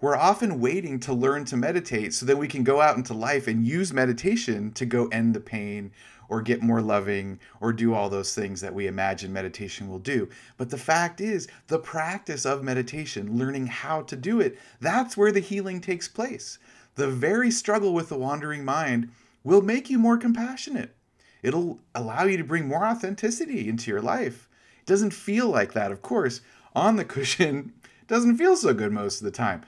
we're 0.00 0.16
often 0.16 0.60
waiting 0.60 1.00
to 1.00 1.12
learn 1.12 1.44
to 1.46 1.56
meditate 1.56 2.12
so 2.12 2.26
that 2.26 2.36
we 2.36 2.48
can 2.48 2.62
go 2.62 2.80
out 2.80 2.96
into 2.96 3.14
life 3.14 3.46
and 3.46 3.66
use 3.66 3.92
meditation 3.92 4.70
to 4.72 4.84
go 4.84 5.06
end 5.08 5.34
the 5.34 5.40
pain 5.40 5.90
or 6.28 6.42
get 6.42 6.62
more 6.62 6.82
loving 6.82 7.38
or 7.60 7.72
do 7.72 7.94
all 7.94 8.10
those 8.10 8.34
things 8.34 8.60
that 8.60 8.74
we 8.74 8.86
imagine 8.86 9.32
meditation 9.32 9.88
will 9.88 9.98
do. 9.98 10.28
But 10.56 10.70
the 10.70 10.78
fact 10.78 11.20
is, 11.20 11.48
the 11.68 11.78
practice 11.78 12.44
of 12.44 12.62
meditation, 12.62 13.38
learning 13.38 13.68
how 13.68 14.02
to 14.02 14.16
do 14.16 14.40
it, 14.40 14.58
that's 14.80 15.16
where 15.16 15.32
the 15.32 15.40
healing 15.40 15.80
takes 15.80 16.08
place. 16.08 16.58
The 16.96 17.08
very 17.08 17.50
struggle 17.50 17.94
with 17.94 18.08
the 18.08 18.18
wandering 18.18 18.64
mind 18.64 19.10
will 19.44 19.62
make 19.62 19.88
you 19.88 19.98
more 19.98 20.18
compassionate. 20.18 20.95
It'll 21.46 21.78
allow 21.94 22.24
you 22.24 22.36
to 22.36 22.44
bring 22.44 22.66
more 22.66 22.84
authenticity 22.84 23.68
into 23.68 23.90
your 23.90 24.02
life. 24.02 24.48
It 24.80 24.86
doesn't 24.86 25.12
feel 25.12 25.48
like 25.48 25.72
that, 25.72 25.92
of 25.92 26.02
course. 26.02 26.40
On 26.74 26.96
the 26.96 27.04
cushion, 27.16 27.72
doesn't 28.06 28.36
feel 28.36 28.56
so 28.56 28.74
good 28.74 28.92
most 28.92 29.20
of 29.20 29.24
the 29.24 29.30
time 29.30 29.64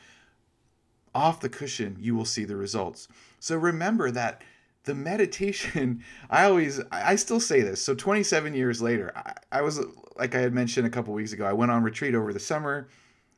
off 1.18 1.40
the 1.40 1.48
cushion, 1.48 1.96
you 1.98 2.14
will 2.14 2.24
see 2.24 2.44
the 2.44 2.56
results. 2.56 3.08
So 3.40 3.56
remember 3.56 4.10
that 4.10 4.42
the 4.84 4.94
meditation, 4.94 6.02
I 6.30 6.44
always, 6.44 6.80
I 6.92 7.16
still 7.16 7.40
say 7.40 7.60
this. 7.60 7.82
So 7.82 7.94
27 7.94 8.54
years 8.54 8.80
later, 8.80 9.12
I, 9.16 9.32
I 9.52 9.62
was, 9.62 9.80
like 10.16 10.34
I 10.34 10.40
had 10.40 10.54
mentioned 10.54 10.86
a 10.86 10.90
couple 10.90 11.12
weeks 11.14 11.32
ago, 11.32 11.44
I 11.44 11.52
went 11.52 11.72
on 11.72 11.82
retreat 11.82 12.14
over 12.14 12.32
the 12.32 12.40
summer. 12.40 12.88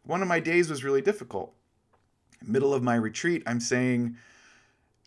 One 0.05 0.23
of 0.23 0.29
my 0.29 0.41
days 0.41 0.71
was 0.71 0.85
really 0.85 1.03
difficult. 1.03 1.55
Middle 2.45 2.73
of 2.73 2.83
my 2.83 2.95
retreat, 2.95 3.43
I'm 3.47 3.61
saying, 3.61 4.17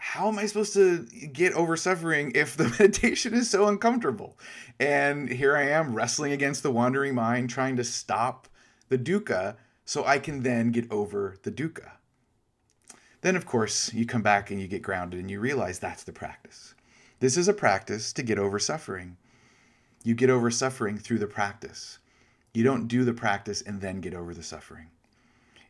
how 0.05 0.27
am 0.27 0.37
I 0.37 0.47
supposed 0.47 0.73
to 0.73 1.05
get 1.31 1.53
over 1.53 1.77
suffering 1.77 2.33
if 2.35 2.57
the 2.57 2.67
meditation 2.79 3.33
is 3.33 3.49
so 3.49 3.69
uncomfortable? 3.69 4.37
And 4.77 5.29
here 5.29 5.55
I 5.55 5.69
am 5.69 5.95
wrestling 5.95 6.33
against 6.33 6.61
the 6.61 6.71
wandering 6.71 7.15
mind, 7.15 7.49
trying 7.49 7.77
to 7.77 7.85
stop 7.85 8.49
the 8.89 8.97
dukkha 8.97 9.55
so 9.85 10.03
I 10.03 10.19
can 10.19 10.43
then 10.43 10.71
get 10.71 10.91
over 10.91 11.37
the 11.43 11.51
dukkha. 11.53 11.91
Then, 13.21 13.37
of 13.37 13.45
course, 13.45 13.93
you 13.93 14.05
come 14.05 14.21
back 14.21 14.51
and 14.51 14.59
you 14.59 14.67
get 14.67 14.81
grounded 14.81 15.21
and 15.21 15.31
you 15.31 15.39
realize 15.39 15.79
that's 15.79 16.03
the 16.03 16.11
practice. 16.11 16.75
This 17.21 17.37
is 17.37 17.47
a 17.47 17.53
practice 17.53 18.11
to 18.11 18.23
get 18.23 18.37
over 18.37 18.59
suffering. 18.59 19.15
You 20.03 20.15
get 20.15 20.29
over 20.29 20.51
suffering 20.51 20.97
through 20.97 21.19
the 21.19 21.27
practice. 21.27 21.99
You 22.53 22.65
don't 22.65 22.89
do 22.89 23.05
the 23.05 23.13
practice 23.13 23.61
and 23.61 23.79
then 23.79 24.01
get 24.01 24.13
over 24.13 24.33
the 24.33 24.43
suffering. 24.43 24.87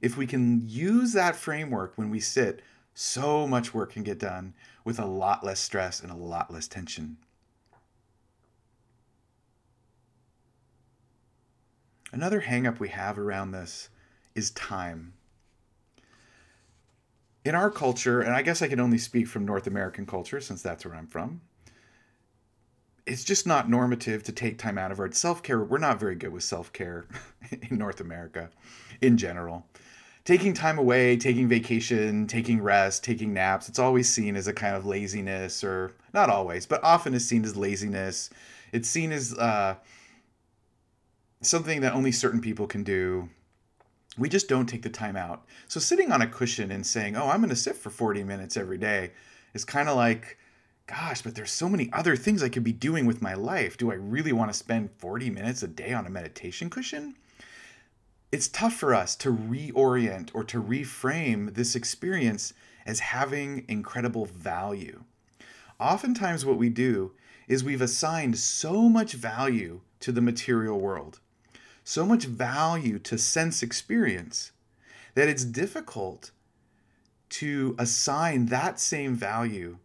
If 0.02 0.17
we 0.17 0.26
can 0.26 0.67
use 0.67 1.13
that 1.13 1.36
framework 1.36 1.93
when 2.00 2.10
we 2.10 2.19
sit, 2.19 2.63
so 2.94 3.48
much 3.48 3.74
work 3.74 3.94
can 3.94 4.04
get 4.04 4.20
done 4.20 4.54
with 4.84 5.00
a 5.00 5.06
lot 5.06 5.44
less 5.44 5.60
stress 5.60 6.02
and 6.02 6.12
a 6.12 6.16
lot 6.16 6.52
less 6.52 6.68
tension. 6.68 7.18
Another 12.12 12.42
hangup 12.42 12.80
we 12.80 12.90
have 12.90 13.18
around 13.18 13.52
this 13.52 13.90
is 14.36 14.52
time 14.52 15.14
in 17.46 17.56
our 17.56 17.70
culture, 17.70 18.22
and 18.22 18.34
I 18.34 18.42
guess 18.42 18.62
I 18.62 18.68
can 18.68 18.80
only 18.80 18.98
speak 18.98 19.28
from 19.28 19.46
North 19.46 19.68
American 19.68 20.06
culture 20.06 20.40
since 20.40 20.62
that's 20.62 20.86
where 20.86 20.96
I'm 20.96 21.08
from, 21.08 21.42
it's 23.06 23.24
just 23.24 23.46
not 23.46 23.70
normative 23.70 24.24
to 24.24 24.32
take 24.32 24.58
time 24.58 24.78
out 24.78 24.92
of 24.92 25.00
our 25.00 25.12
self 25.12 25.44
care. 25.44 25.62
We're 25.62 25.78
not 25.78 26.00
very 26.00 26.16
good 26.16 26.32
with 26.32 26.44
self 26.44 26.72
care 26.72 27.06
in 27.52 27.78
North 27.78 28.00
America 28.00 28.50
in 29.02 29.18
general. 29.18 29.66
Taking 30.26 30.54
time 30.54 30.78
away, 30.78 31.18
taking 31.18 31.50
vacation, 31.50 32.28
taking 32.28 32.62
rest, 32.62 33.04
taking 33.04 33.34
naps, 33.34 33.68
it's 33.68 33.80
always 33.80 34.10
seen 34.10 34.38
as 34.38 34.48
a 34.48 34.54
kind 34.54 34.76
of 34.76 34.86
laziness, 34.86 35.64
or 35.64 35.94
not 36.14 36.30
always, 36.30 36.66
but 36.66 36.82
often 36.84 37.14
is 37.14 37.28
seen 37.28 37.44
as 37.44 37.58
laziness. 37.58 38.30
It's 38.72 38.88
seen 38.88 39.12
as 39.12 39.34
uh, 39.34 39.76
something 41.42 41.82
that 41.82 41.94
only 41.94 42.14
certain 42.14 42.40
people 42.40 42.68
can 42.68 42.84
do 42.84 43.30
we 44.18 44.30
just 44.30 44.48
don't 44.48 44.68
take 44.68 44.84
the 44.84 44.90
time 44.90 45.16
out. 45.16 45.46
So 45.68 45.80
sitting 45.80 46.12
on 46.12 46.22
a 46.22 46.28
cushion 46.28 46.72
and 46.72 46.86
saying, 46.86 47.16
"Oh, 47.16 47.30
I'm 47.30 47.40
going 47.40 47.50
to 47.50 47.56
sit 47.56 47.76
for 47.76 47.90
40 47.90 48.24
minutes 48.24 48.58
every 48.58 48.78
day," 48.78 49.12
is 49.54 49.66
kind 49.66 49.90
of 49.90 49.96
like, 49.96 50.38
gosh, 50.88 51.22
but 51.22 51.36
there's 51.36 51.52
so 51.52 51.70
many 51.70 51.90
other 51.94 52.16
things 52.16 52.44
I 52.44 52.50
could 52.50 52.64
be 52.64 52.74
doing 52.74 53.06
with 53.06 53.22
my 53.22 53.34
life. 53.34 53.78
Do 53.78 53.92
I 53.92 53.96
really 53.96 54.34
want 54.34 54.52
to 54.52 54.58
spend 54.58 54.92
40 54.98 55.30
minutes 55.30 55.64
a 55.64 55.68
day 55.68 55.94
on 55.94 56.06
a 56.06 56.10
meditation 56.10 56.70
cushion? 56.70 57.16
It's 58.34 58.48
tough 58.48 58.74
for 58.74 58.96
us 58.96 59.15
to 59.17 59.32
reorient 59.32 60.32
or 60.34 60.43
to 60.46 60.60
reframe 60.60 61.54
this 61.54 61.76
experience 61.76 62.52
as 62.84 63.00
having 63.00 63.63
incredible 63.67 64.26
value. 64.26 65.04
Oftentimes, 65.80 66.43
what 66.43 66.58
we 66.58 66.69
do 66.69 67.12
is 67.48 67.63
we've 67.63 67.80
assigned 67.80 68.39
so 68.39 68.89
much 68.89 69.13
value 69.13 69.82
to 70.00 70.12
the 70.12 70.19
material 70.19 70.80
world, 70.80 71.19
so 71.84 72.08
much 72.08 72.26
value 72.26 72.98
to 72.98 73.19
sense 73.19 73.62
experience, 73.62 74.52
that 75.13 75.30
it's 75.30 75.46
difficult 75.46 76.32
to 77.30 77.76
assign 77.78 78.48
that 78.48 78.80
same 78.80 79.13
value 79.13 79.78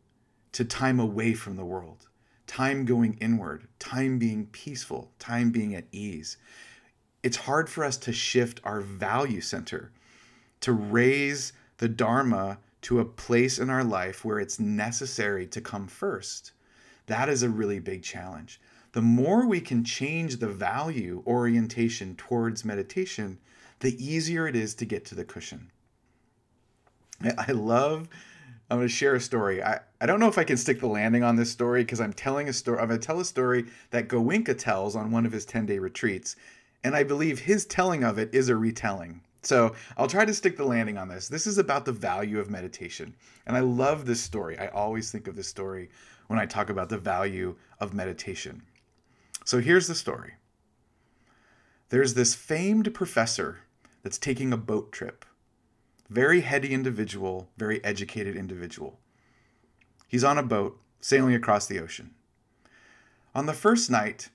to 0.53 0.65
time 0.65 0.99
away 0.99 1.35
from 1.35 1.57
the 1.57 1.67
world, 1.67 2.09
time 2.47 2.87
going 2.87 3.19
inward, 3.21 3.69
time 3.79 4.19
being 4.19 4.47
peaceful, 4.47 5.13
time 5.19 5.51
being 5.51 5.75
at 5.75 5.85
ease. 5.93 6.39
It's 7.23 7.37
hard 7.37 7.69
for 7.69 7.85
us 7.85 7.97
to 7.99 8.13
shift 8.13 8.61
our 8.65 8.81
value 8.81 9.41
center, 9.41 9.91
to 10.61 10.73
raise 10.73 11.53
the 11.79 11.89
Dharma 11.89 12.59
to 12.83 13.01
a 13.01 13.05
place 13.05 13.59
in 13.59 13.71
our 13.71 13.85
life 13.85 14.25
where 14.25 14.39
it's 14.39 14.61
necessary 14.61 15.47
to 15.47 15.61
come 15.61 15.89
first. 15.89 16.53
That 17.07 17.29
is 17.29 17.43
a 17.43 17.49
really 17.49 17.81
big 17.81 18.03
challenge. 18.03 18.61
The 18.93 19.03
more 19.03 19.47
we 19.47 19.61
can 19.61 19.85
change 19.85 20.37
the 20.37 20.49
value 20.49 21.23
orientation 21.27 22.15
towards 22.17 22.65
meditation, 22.65 23.39
the 23.81 24.03
easier 24.05 24.47
it 24.47 24.57
is 24.57 24.75
to 24.77 24.85
get 24.85 25.05
to 25.07 25.15
the 25.15 25.25
cushion. 25.25 25.71
I 27.39 27.53
love, 27.53 28.09
I'm 28.71 28.79
going 28.79 28.89
to 28.89 28.95
share 28.95 29.15
a 29.15 29.21
story. 29.21 29.63
I, 29.63 29.81
I 30.01 30.07
don't 30.07 30.21
know 30.21 30.29
if 30.29 30.39
I 30.39 30.45
can 30.45 30.57
stick 30.57 30.81
the 30.81 30.87
landing 30.87 31.23
on 31.23 31.37
this 31.37 31.51
story 31.51 31.83
because 31.83 32.01
I'm 32.01 32.13
telling 32.13 32.49
a 32.49 32.53
story. 32.53 32.79
I'm 32.79 32.89
going 32.89 33.01
to 33.01 33.07
tell 33.07 33.21
a 33.21 33.25
story 33.25 33.67
that 33.91 34.09
Goenka 34.09 34.57
tells 34.57 34.95
on 34.95 35.11
one 35.11 35.27
of 35.27 35.33
his 35.33 35.45
10 35.45 35.67
day 35.67 35.79
retreats. 35.79 36.37
And 36.85 36.95
I 36.95 37.03
believe 37.03 37.41
his 37.41 37.67
telling 37.67 38.05
of 38.05 38.19
it 38.19 38.35
is 38.35 38.49
a 38.49 38.57
retelling. 38.57 39.23
So 39.43 39.75
I'll 39.97 40.09
try 40.09 40.25
to 40.25 40.35
stick 40.35 40.57
the 40.57 40.65
landing 40.65 40.99
on 40.99 41.09
this. 41.09 41.29
This 41.29 41.47
is 41.47 41.59
about 41.59 41.85
the 41.85 41.93
value 41.93 42.39
of 42.39 42.51
meditation. 42.51 43.15
And 43.47 43.57
I 43.57 43.61
love 43.61 44.05
this 44.05 44.21
story. 44.21 44.59
I 44.59 44.69
always 44.69 45.11
think 45.11 45.27
of 45.27 45.37
this 45.37 45.49
story 45.49 45.91
when 46.27 46.39
I 46.39 46.47
talk 46.47 46.71
about 46.71 46.89
the 46.89 46.99
value 46.99 47.57
of 47.81 47.95
meditation. 47.95 48.63
So 49.45 49.61
here's 49.61 49.87
the 49.87 49.95
story 49.95 50.35
there's 51.91 52.15
this 52.15 52.35
famed 52.35 52.93
professor 52.93 53.61
that's 54.03 54.19
taking 54.19 54.53
a 54.53 54.59
boat 54.59 54.93
trip. 54.93 55.25
Very 56.11 56.43
heady 56.43 56.73
individual, 56.73 57.49
very 57.57 57.83
educated 57.85 58.37
individual. 58.37 58.99
He's 60.07 60.25
on 60.25 60.39
a 60.39 60.43
boat 60.43 60.79
sailing 61.01 61.35
across 61.35 61.67
the 61.67 61.81
ocean. 61.81 62.15
On 63.35 63.47
the 63.47 63.53
first 63.53 63.91
night, 63.91 64.31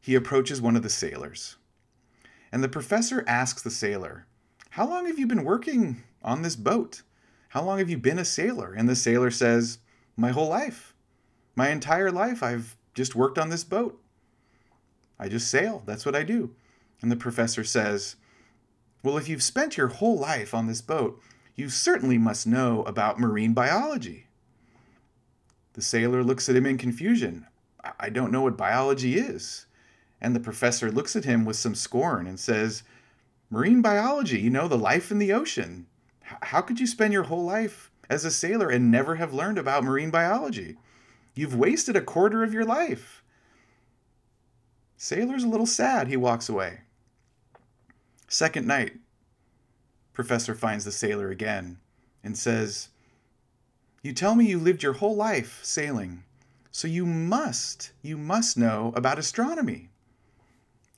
he 0.00 0.14
approaches 0.14 0.60
one 0.60 0.76
of 0.76 0.82
the 0.82 0.88
sailors. 0.88 1.56
And 2.52 2.62
the 2.62 2.68
professor 2.68 3.24
asks 3.26 3.62
the 3.62 3.70
sailor, 3.70 4.26
How 4.70 4.88
long 4.88 5.06
have 5.06 5.18
you 5.18 5.26
been 5.26 5.44
working 5.44 6.02
on 6.22 6.42
this 6.42 6.56
boat? 6.56 7.02
How 7.50 7.62
long 7.62 7.78
have 7.78 7.90
you 7.90 7.98
been 7.98 8.18
a 8.18 8.24
sailor? 8.24 8.72
And 8.72 8.88
the 8.88 8.96
sailor 8.96 9.30
says, 9.30 9.78
My 10.16 10.30
whole 10.30 10.48
life. 10.48 10.94
My 11.56 11.70
entire 11.70 12.10
life, 12.10 12.42
I've 12.42 12.76
just 12.94 13.14
worked 13.14 13.38
on 13.38 13.50
this 13.50 13.64
boat. 13.64 14.00
I 15.18 15.28
just 15.28 15.50
sail. 15.50 15.82
That's 15.86 16.06
what 16.06 16.16
I 16.16 16.22
do. 16.22 16.54
And 17.02 17.10
the 17.10 17.16
professor 17.16 17.64
says, 17.64 18.16
Well, 19.02 19.18
if 19.18 19.28
you've 19.28 19.42
spent 19.42 19.76
your 19.76 19.88
whole 19.88 20.18
life 20.18 20.54
on 20.54 20.66
this 20.66 20.80
boat, 20.80 21.20
you 21.54 21.68
certainly 21.68 22.18
must 22.18 22.46
know 22.46 22.82
about 22.84 23.20
marine 23.20 23.52
biology. 23.52 24.26
The 25.74 25.82
sailor 25.82 26.24
looks 26.24 26.48
at 26.48 26.56
him 26.56 26.66
in 26.66 26.78
confusion. 26.78 27.46
I 27.98 28.10
don't 28.10 28.32
know 28.32 28.42
what 28.42 28.56
biology 28.56 29.16
is. 29.16 29.66
And 30.20 30.34
the 30.34 30.40
professor 30.40 30.90
looks 30.90 31.16
at 31.16 31.24
him 31.24 31.44
with 31.44 31.56
some 31.56 31.74
scorn 31.74 32.26
and 32.26 32.38
says, 32.38 32.82
Marine 33.50 33.82
biology, 33.82 34.40
you 34.40 34.50
know, 34.50 34.68
the 34.68 34.78
life 34.78 35.10
in 35.10 35.18
the 35.18 35.32
ocean. 35.32 35.86
How 36.42 36.60
could 36.60 36.78
you 36.78 36.86
spend 36.86 37.12
your 37.12 37.24
whole 37.24 37.44
life 37.44 37.90
as 38.08 38.24
a 38.24 38.30
sailor 38.30 38.68
and 38.68 38.90
never 38.90 39.16
have 39.16 39.34
learned 39.34 39.58
about 39.58 39.84
marine 39.84 40.10
biology? 40.10 40.76
You've 41.34 41.56
wasted 41.56 41.96
a 41.96 42.00
quarter 42.00 42.44
of 42.44 42.52
your 42.52 42.64
life. 42.64 43.22
Sailor's 44.96 45.44
a 45.44 45.48
little 45.48 45.66
sad. 45.66 46.08
He 46.08 46.16
walks 46.16 46.48
away. 46.48 46.80
Second 48.28 48.66
night, 48.66 48.92
Professor 50.12 50.54
finds 50.54 50.84
the 50.84 50.92
sailor 50.92 51.30
again 51.30 51.78
and 52.22 52.36
says, 52.36 52.90
You 54.02 54.12
tell 54.12 54.34
me 54.34 54.46
you 54.46 54.58
lived 54.58 54.82
your 54.82 54.92
whole 54.94 55.16
life 55.16 55.60
sailing, 55.62 56.24
so 56.70 56.86
you 56.86 57.06
must, 57.06 57.92
you 58.02 58.16
must 58.16 58.56
know 58.56 58.92
about 58.94 59.18
astronomy. 59.18 59.89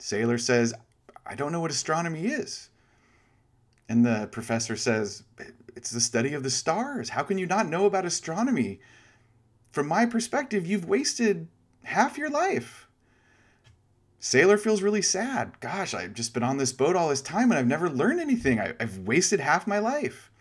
Sailor 0.02 0.36
says, 0.36 0.74
I 1.24 1.36
don't 1.36 1.52
know 1.52 1.60
what 1.60 1.70
astronomy 1.70 2.26
is. 2.26 2.70
And 3.88 4.04
the 4.04 4.28
professor 4.32 4.74
says, 4.74 5.22
It's 5.76 5.92
the 5.92 6.00
study 6.00 6.34
of 6.34 6.42
the 6.42 6.50
stars. 6.50 7.10
How 7.10 7.22
can 7.22 7.38
you 7.38 7.46
not 7.46 7.68
know 7.68 7.86
about 7.86 8.04
astronomy? 8.04 8.80
From 9.70 9.86
my 9.86 10.06
perspective, 10.06 10.66
you've 10.66 10.88
wasted 10.88 11.46
half 11.84 12.18
your 12.18 12.30
life. 12.30 12.88
Sailor 14.18 14.58
feels 14.58 14.82
really 14.82 15.02
sad. 15.02 15.60
Gosh, 15.60 15.94
I've 15.94 16.14
just 16.14 16.34
been 16.34 16.42
on 16.42 16.56
this 16.56 16.72
boat 16.72 16.96
all 16.96 17.10
this 17.10 17.22
time 17.22 17.52
and 17.52 17.58
I've 17.58 17.66
never 17.68 17.88
learned 17.88 18.18
anything. 18.18 18.58
I, 18.58 18.74
have 18.80 18.98
wasted 18.98 19.38
half 19.38 19.68
my 19.68 19.78
life. 19.78 20.32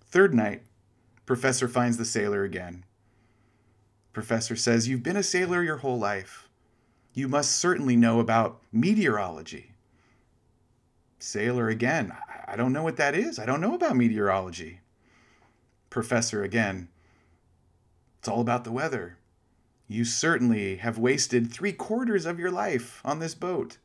Third 0.00 0.34
night, 0.34 0.62
Professor 1.26 1.68
finds 1.68 1.96
the 1.96 2.04
sailor 2.04 2.42
again. 2.42 2.84
Professor 4.12 4.56
says, 4.56 4.88
You've 4.88 5.04
been 5.04 5.16
a 5.16 5.22
sailor 5.22 5.62
your 5.62 5.76
whole 5.76 5.98
life. 5.98 6.45
You 7.16 7.28
must 7.28 7.56
certainly 7.56 7.96
know 7.96 8.20
about 8.20 8.60
meteorology. 8.70 9.72
Sailor 11.18 11.70
again, 11.70 12.12
I 12.46 12.56
don't 12.56 12.74
know 12.74 12.82
what 12.82 12.98
that 12.98 13.14
is. 13.14 13.38
I 13.38 13.46
don't 13.46 13.62
know 13.62 13.74
about 13.74 13.96
meteorology. 13.96 14.80
Professor 15.88 16.42
again, 16.42 16.88
it's 18.18 18.28
all 18.28 18.42
about 18.42 18.64
the 18.64 18.70
weather. 18.70 19.16
You 19.88 20.04
certainly 20.04 20.76
have 20.76 20.98
wasted 20.98 21.50
three 21.50 21.72
quarters 21.72 22.26
of 22.26 22.38
your 22.38 22.50
life 22.50 23.00
on 23.02 23.18
this 23.18 23.34
boat. 23.34 23.78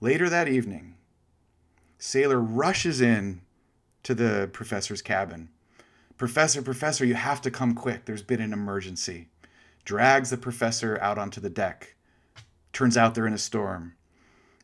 Later 0.00 0.30
that 0.30 0.48
evening, 0.48 0.94
Sailor 1.98 2.40
rushes 2.40 3.02
in 3.02 3.42
to 4.04 4.14
the 4.14 4.48
professor's 4.54 5.02
cabin. 5.02 5.50
Professor, 6.16 6.62
professor, 6.62 7.04
you 7.04 7.16
have 7.16 7.42
to 7.42 7.50
come 7.50 7.74
quick. 7.74 8.06
There's 8.06 8.22
been 8.22 8.40
an 8.40 8.54
emergency. 8.54 9.28
Drags 9.90 10.30
the 10.30 10.36
professor 10.36 11.00
out 11.02 11.18
onto 11.18 11.40
the 11.40 11.50
deck. 11.50 11.96
Turns 12.72 12.96
out 12.96 13.16
they're 13.16 13.26
in 13.26 13.32
a 13.32 13.38
storm. 13.38 13.96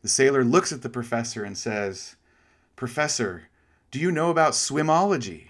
The 0.01 0.07
sailor 0.07 0.41
looks 0.41 0.71
at 0.71 0.83
the 0.83 0.89
professor 0.89 1.43
and 1.43 1.57
says, 1.57 2.15
Professor, 2.77 3.49
do 3.91 3.99
you 3.99 4.09
know 4.09 4.29
about 4.29 4.53
swimology? 4.53 5.47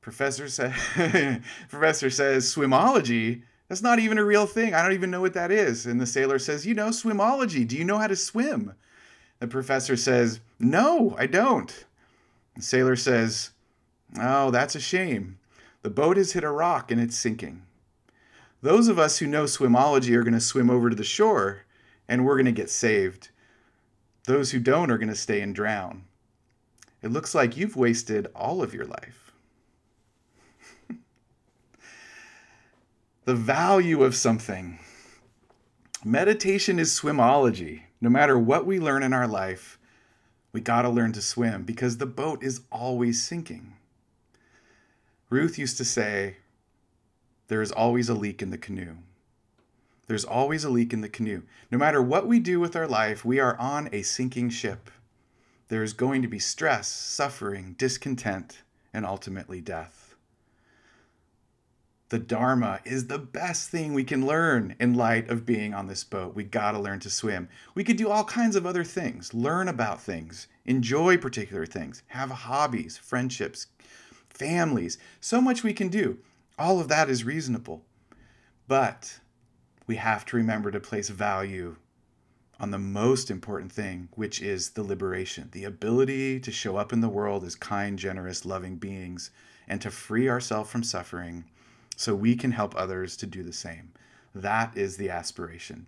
Professor 0.00 0.48
says, 0.48 0.72
Professor 1.68 2.08
says, 2.08 2.54
swimology? 2.54 3.42
That's 3.68 3.82
not 3.82 3.98
even 3.98 4.16
a 4.16 4.24
real 4.24 4.46
thing. 4.46 4.72
I 4.72 4.80
don't 4.80 4.94
even 4.94 5.10
know 5.10 5.20
what 5.20 5.34
that 5.34 5.50
is. 5.50 5.84
And 5.84 6.00
the 6.00 6.06
sailor 6.06 6.38
says, 6.38 6.64
You 6.64 6.72
know, 6.72 6.88
swimology. 6.88 7.68
Do 7.68 7.76
you 7.76 7.84
know 7.84 7.98
how 7.98 8.06
to 8.06 8.16
swim? 8.16 8.72
The 9.40 9.46
professor 9.46 9.94
says, 9.94 10.40
No, 10.58 11.14
I 11.18 11.26
don't. 11.26 11.84
The 12.56 12.62
sailor 12.62 12.96
says, 12.96 13.50
Oh, 14.18 14.50
that's 14.50 14.74
a 14.74 14.80
shame. 14.80 15.38
The 15.82 15.90
boat 15.90 16.16
has 16.16 16.32
hit 16.32 16.44
a 16.44 16.50
rock 16.50 16.90
and 16.90 16.98
it's 16.98 17.18
sinking. 17.18 17.60
Those 18.64 18.88
of 18.88 18.98
us 18.98 19.18
who 19.18 19.26
know 19.26 19.44
swimology 19.44 20.16
are 20.16 20.22
going 20.22 20.32
to 20.32 20.40
swim 20.40 20.70
over 20.70 20.88
to 20.88 20.96
the 20.96 21.04
shore 21.04 21.66
and 22.08 22.24
we're 22.24 22.36
going 22.36 22.46
to 22.46 22.50
get 22.52 22.70
saved. 22.70 23.28
Those 24.26 24.52
who 24.52 24.58
don't 24.58 24.90
are 24.90 24.96
going 24.96 25.10
to 25.10 25.14
stay 25.14 25.42
and 25.42 25.54
drown. 25.54 26.04
It 27.02 27.12
looks 27.12 27.34
like 27.34 27.58
you've 27.58 27.76
wasted 27.76 28.28
all 28.34 28.62
of 28.62 28.72
your 28.72 28.86
life. 28.86 29.32
the 33.26 33.34
value 33.34 34.02
of 34.02 34.16
something. 34.16 34.78
Meditation 36.02 36.78
is 36.78 36.98
swimology. 36.98 37.82
No 38.00 38.08
matter 38.08 38.38
what 38.38 38.64
we 38.64 38.80
learn 38.80 39.02
in 39.02 39.12
our 39.12 39.28
life, 39.28 39.78
we 40.52 40.62
got 40.62 40.82
to 40.82 40.88
learn 40.88 41.12
to 41.12 41.20
swim 41.20 41.64
because 41.64 41.98
the 41.98 42.06
boat 42.06 42.42
is 42.42 42.62
always 42.72 43.22
sinking. 43.22 43.74
Ruth 45.28 45.58
used 45.58 45.76
to 45.76 45.84
say, 45.84 46.38
There 47.48 47.62
is 47.62 47.72
always 47.72 48.08
a 48.08 48.14
leak 48.14 48.42
in 48.42 48.50
the 48.50 48.58
canoe. 48.58 48.96
There's 50.06 50.24
always 50.24 50.64
a 50.64 50.70
leak 50.70 50.92
in 50.92 51.00
the 51.00 51.08
canoe. 51.08 51.42
No 51.70 51.78
matter 51.78 52.02
what 52.02 52.26
we 52.26 52.38
do 52.38 52.60
with 52.60 52.76
our 52.76 52.86
life, 52.86 53.24
we 53.24 53.38
are 53.40 53.58
on 53.58 53.88
a 53.92 54.02
sinking 54.02 54.50
ship. 54.50 54.90
There 55.68 55.82
is 55.82 55.92
going 55.92 56.22
to 56.22 56.28
be 56.28 56.38
stress, 56.38 56.88
suffering, 56.88 57.74
discontent, 57.78 58.62
and 58.92 59.06
ultimately 59.06 59.60
death 59.60 60.04
the 62.14 62.18
Dharma 62.20 62.78
is 62.84 63.08
the 63.08 63.18
best 63.18 63.70
thing 63.70 63.92
we 63.92 64.04
can 64.04 64.24
learn 64.24 64.76
in 64.78 64.94
light 64.94 65.28
of 65.28 65.44
being 65.44 65.74
on 65.74 65.88
this 65.88 66.04
boat. 66.04 66.32
We 66.32 66.44
got 66.44 66.70
to 66.70 66.78
learn 66.78 67.00
to 67.00 67.10
swim. 67.10 67.48
We 67.74 67.82
could 67.82 67.96
do 67.96 68.08
all 68.08 68.22
kinds 68.22 68.54
of 68.54 68.64
other 68.64 68.84
things, 68.84 69.34
learn 69.34 69.66
about 69.66 70.00
things, 70.00 70.46
enjoy 70.64 71.16
particular 71.16 71.66
things, 71.66 72.04
have 72.06 72.30
hobbies, 72.30 72.96
friendships, 72.96 73.66
families. 74.28 74.96
So 75.20 75.40
much 75.40 75.64
we 75.64 75.72
can 75.72 75.88
do. 75.88 76.18
All 76.58 76.80
of 76.80 76.88
that 76.88 77.10
is 77.10 77.24
reasonable. 77.24 77.84
But 78.68 79.20
we 79.86 79.96
have 79.96 80.24
to 80.26 80.36
remember 80.36 80.70
to 80.70 80.80
place 80.80 81.08
value 81.08 81.76
on 82.60 82.70
the 82.70 82.78
most 82.78 83.30
important 83.30 83.72
thing, 83.72 84.08
which 84.14 84.40
is 84.40 84.70
the 84.70 84.82
liberation, 84.82 85.48
the 85.52 85.64
ability 85.64 86.40
to 86.40 86.52
show 86.52 86.76
up 86.76 86.92
in 86.92 87.00
the 87.00 87.08
world 87.08 87.44
as 87.44 87.56
kind, 87.56 87.98
generous, 87.98 88.44
loving 88.44 88.76
beings 88.76 89.30
and 89.66 89.80
to 89.80 89.90
free 89.90 90.28
ourselves 90.28 90.70
from 90.70 90.82
suffering 90.82 91.44
so 91.96 92.14
we 92.14 92.36
can 92.36 92.52
help 92.52 92.74
others 92.76 93.16
to 93.16 93.26
do 93.26 93.42
the 93.42 93.52
same. 93.52 93.92
That 94.34 94.76
is 94.76 94.96
the 94.96 95.10
aspiration. 95.10 95.86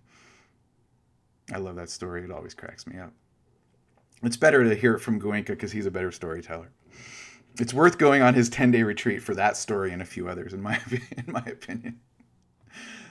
I 1.53 1.57
love 1.57 1.75
that 1.75 1.89
story. 1.89 2.23
It 2.23 2.31
always 2.31 2.53
cracks 2.53 2.85
me 2.87 2.99
up. 2.99 3.13
It's 4.23 4.37
better 4.37 4.63
to 4.63 4.75
hear 4.75 4.95
it 4.95 4.99
from 4.99 5.21
Goenka 5.21 5.47
because 5.47 5.71
he's 5.71 5.85
a 5.85 5.91
better 5.91 6.11
storyteller. 6.11 6.71
It's 7.59 7.73
worth 7.73 7.97
going 7.97 8.21
on 8.21 8.33
his 8.33 8.49
10 8.49 8.71
day 8.71 8.83
retreat 8.83 9.23
for 9.23 9.33
that 9.35 9.57
story 9.57 9.91
and 9.91 10.01
a 10.01 10.05
few 10.05 10.27
others, 10.27 10.53
in 10.53 10.61
my, 10.61 10.79
in 10.91 11.25
my 11.27 11.43
opinion. 11.45 11.99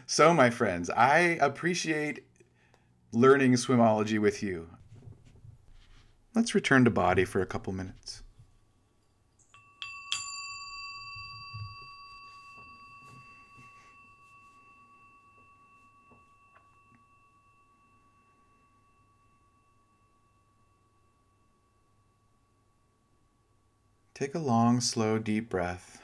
So, 0.07 0.33
my 0.33 0.51
friends, 0.51 0.89
I 0.91 1.19
appreciate 1.41 2.25
learning 3.13 3.55
swimology 3.55 4.21
with 4.21 4.43
you. 4.43 4.69
Let's 6.35 6.55
return 6.55 6.85
to 6.85 6.91
body 6.91 7.25
for 7.25 7.41
a 7.41 7.47
couple 7.47 7.73
minutes. 7.73 8.23
Take 24.17 24.35
a 24.35 24.39
long, 24.39 24.81
slow, 24.81 25.19
deep 25.19 25.51
breath 25.51 26.01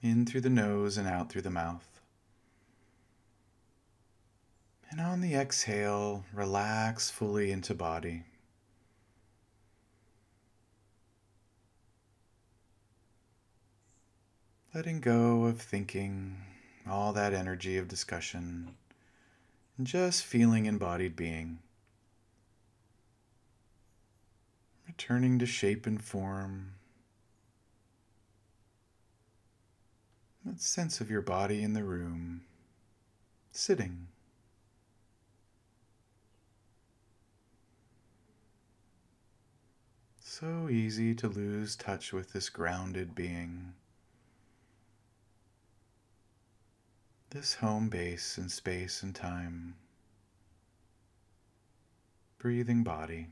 in 0.00 0.24
through 0.24 0.40
the 0.40 0.48
nose 0.48 0.96
and 0.96 1.06
out 1.06 1.28
through 1.28 1.42
the 1.42 1.50
mouth. 1.50 2.00
And 4.90 5.02
on 5.02 5.20
the 5.20 5.34
exhale, 5.34 6.24
relax 6.32 7.10
fully 7.10 7.50
into 7.52 7.74
body. 7.74 8.22
Letting 14.74 15.02
go 15.02 15.44
of 15.44 15.60
thinking, 15.60 16.38
all 16.88 17.12
that 17.12 17.34
energy 17.34 17.76
of 17.76 17.86
discussion, 17.86 18.76
and 19.76 19.86
just 19.86 20.24
feeling 20.24 20.64
embodied 20.64 21.14
being. 21.14 21.58
Returning 24.86 25.38
to 25.38 25.44
shape 25.44 25.86
and 25.86 26.02
form 26.02 26.75
That 30.46 30.60
sense 30.60 31.00
of 31.00 31.10
your 31.10 31.22
body 31.22 31.60
in 31.64 31.72
the 31.72 31.82
room, 31.82 32.42
sitting. 33.50 34.06
So 40.20 40.68
easy 40.68 41.16
to 41.16 41.26
lose 41.26 41.74
touch 41.74 42.12
with 42.12 42.32
this 42.32 42.48
grounded 42.48 43.12
being. 43.12 43.74
This 47.30 47.54
home 47.54 47.88
base 47.88 48.38
in 48.38 48.48
space 48.48 49.02
and 49.02 49.16
time. 49.16 49.74
Breathing 52.38 52.84
body. 52.84 53.30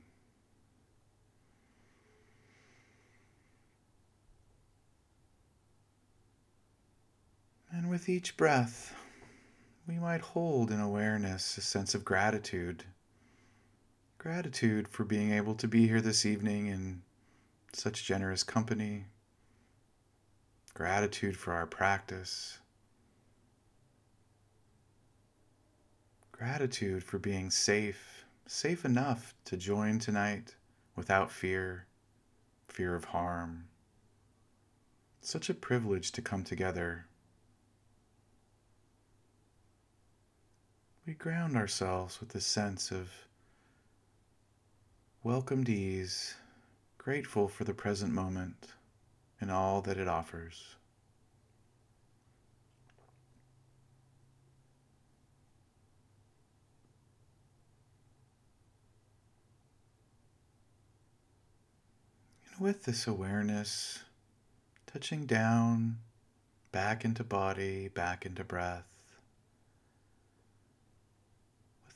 And 7.77 7.91
with 7.91 8.09
each 8.09 8.37
breath, 8.37 8.95
we 9.89 9.99
might 9.99 10.21
hold 10.21 10.71
in 10.71 10.79
awareness 10.79 11.59
a 11.59 11.61
sense 11.61 11.93
of 11.93 12.05
gratitude. 12.05 12.85
Gratitude 14.17 14.87
for 14.87 15.03
being 15.05 15.33
able 15.33 15.57
to 15.57 15.67
be 15.67 15.89
here 15.89 16.01
this 16.01 16.25
evening 16.25 16.69
in 16.69 17.03
such 17.73 18.05
generous 18.05 18.45
company. 18.45 19.07
Gratitude 20.73 21.37
for 21.37 21.53
our 21.53 21.67
practice. 21.67 22.61
Gratitude 26.31 27.03
for 27.03 27.19
being 27.19 27.51
safe, 27.51 28.25
safe 28.47 28.85
enough 28.85 29.35
to 29.47 29.57
join 29.57 29.99
tonight 29.99 30.55
without 30.95 31.33
fear, 31.33 31.87
fear 32.69 32.95
of 32.95 33.07
harm. 33.07 33.65
Such 35.21 35.51
a 35.51 35.55
privilege 35.55 36.13
to 36.13 36.23
come 36.23 36.45
together 36.45 37.07
ground 41.15 41.57
ourselves 41.57 42.21
with 42.21 42.35
a 42.35 42.41
sense 42.41 42.91
of 42.91 43.11
welcomed 45.23 45.69
ease, 45.69 46.35
grateful 46.99 47.49
for 47.49 47.65
the 47.65 47.75
present 47.75 48.13
moment 48.13 48.69
and 49.41 49.51
all 49.51 49.81
that 49.83 49.97
it 49.97 50.09
offers. 50.09 50.77
And 62.51 62.61
with 62.61 62.85
this 62.85 63.07
awareness, 63.07 64.01
touching 64.87 65.27
down, 65.27 65.99
back 66.71 67.05
into 67.05 67.25
body, 67.25 67.89
back 67.89 68.27
into 68.27 68.45
breath, 68.45 68.94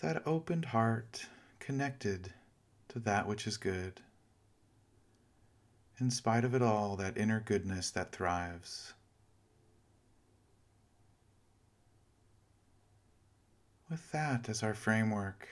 that 0.01 0.27
opened 0.27 0.67
heart 0.67 1.27
connected 1.59 2.33
to 2.89 2.99
that 3.01 3.27
which 3.27 3.47
is 3.47 3.57
good. 3.57 4.01
In 5.99 6.11
spite 6.11 6.45
of 6.45 6.55
it 6.55 6.63
all, 6.63 6.95
that 6.97 7.17
inner 7.17 7.41
goodness 7.41 7.91
that 7.91 8.13
thrives. 8.13 8.95
With 13.91 14.13
that 14.13 14.49
as 14.49 14.63
our 14.63 14.75
framework, 14.75 15.49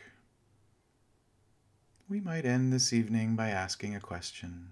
we 2.08 2.20
might 2.20 2.44
end 2.44 2.72
this 2.72 2.92
evening 2.92 3.34
by 3.34 3.48
asking 3.48 3.96
a 3.96 4.00
question. 4.00 4.68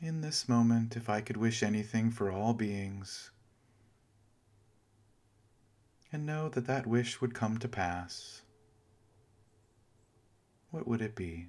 In 0.00 0.20
this 0.20 0.48
moment, 0.48 0.96
if 0.96 1.08
I 1.08 1.20
could 1.20 1.36
wish 1.36 1.62
anything 1.62 2.10
for 2.10 2.30
all 2.30 2.52
beings, 2.52 3.30
and 6.14 6.24
know 6.24 6.48
that 6.48 6.68
that 6.68 6.86
wish 6.86 7.20
would 7.20 7.34
come 7.34 7.58
to 7.58 7.66
pass, 7.66 8.42
what 10.70 10.86
would 10.86 11.02
it 11.02 11.16
be? 11.16 11.48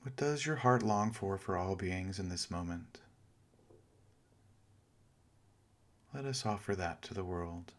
What 0.00 0.16
does 0.16 0.46
your 0.46 0.56
heart 0.56 0.82
long 0.82 1.12
for 1.12 1.36
for 1.36 1.58
all 1.58 1.76
beings 1.76 2.18
in 2.18 2.30
this 2.30 2.50
moment? 2.50 3.00
Let 6.14 6.24
us 6.24 6.46
offer 6.46 6.74
that 6.76 7.02
to 7.02 7.12
the 7.12 7.22
world. 7.22 7.74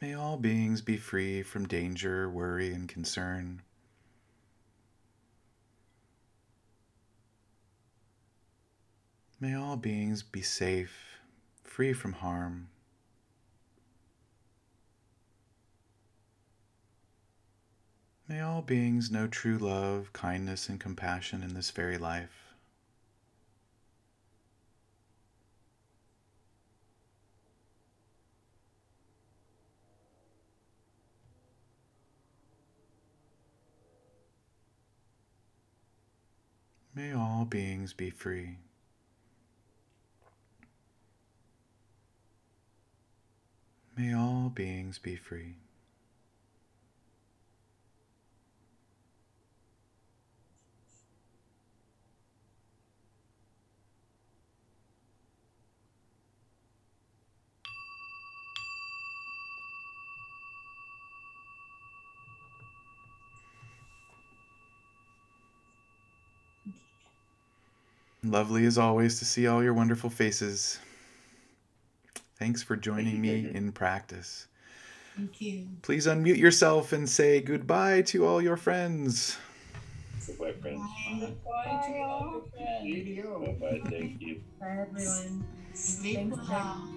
May 0.00 0.12
all 0.12 0.36
beings 0.36 0.82
be 0.82 0.98
free 0.98 1.42
from 1.42 1.66
danger, 1.66 2.28
worry, 2.28 2.74
and 2.74 2.86
concern. 2.86 3.62
May 9.40 9.54
all 9.54 9.76
beings 9.76 10.22
be 10.22 10.42
safe, 10.42 11.18
free 11.64 11.94
from 11.94 12.12
harm. 12.12 12.68
May 18.28 18.40
all 18.40 18.60
beings 18.60 19.10
know 19.10 19.26
true 19.26 19.56
love, 19.56 20.12
kindness, 20.12 20.68
and 20.68 20.78
compassion 20.78 21.42
in 21.42 21.54
this 21.54 21.70
very 21.70 21.96
life. 21.96 22.45
May 36.96 37.12
all 37.12 37.44
beings 37.44 37.92
be 37.92 38.08
free. 38.08 38.56
May 43.98 44.14
all 44.14 44.48
beings 44.48 44.98
be 44.98 45.14
free. 45.14 45.56
Lovely 68.30 68.66
as 68.66 68.76
always 68.76 69.18
to 69.20 69.24
see 69.24 69.46
all 69.46 69.62
your 69.62 69.72
wonderful 69.72 70.10
faces. 70.10 70.80
Thanks 72.38 72.62
for 72.62 72.76
joining 72.76 73.20
me 73.20 73.48
in 73.54 73.70
practice. 73.72 74.48
Thank 75.16 75.40
you. 75.40 75.68
Please 75.82 76.06
unmute 76.06 76.36
yourself 76.36 76.92
and 76.92 77.08
say 77.08 77.40
goodbye 77.40 78.02
to 78.02 78.26
all 78.26 78.42
your 78.42 78.56
friends. 78.56 79.38
Goodbye, 80.26 80.52
friends. 80.60 80.82
Bye. 81.20 81.32
Bye 81.44 81.86
to 81.86 81.98
all 82.00 82.42
your 82.82 83.54
friends. 83.54 83.60
Bye-bye. 83.60 83.90
Thank 83.90 84.20
you. 84.20 84.42
Bye, 84.60 84.86
everyone. 84.90 85.44
Sleep 85.72 86.16
Thanks, 86.16 86.36
well. 86.48 86.88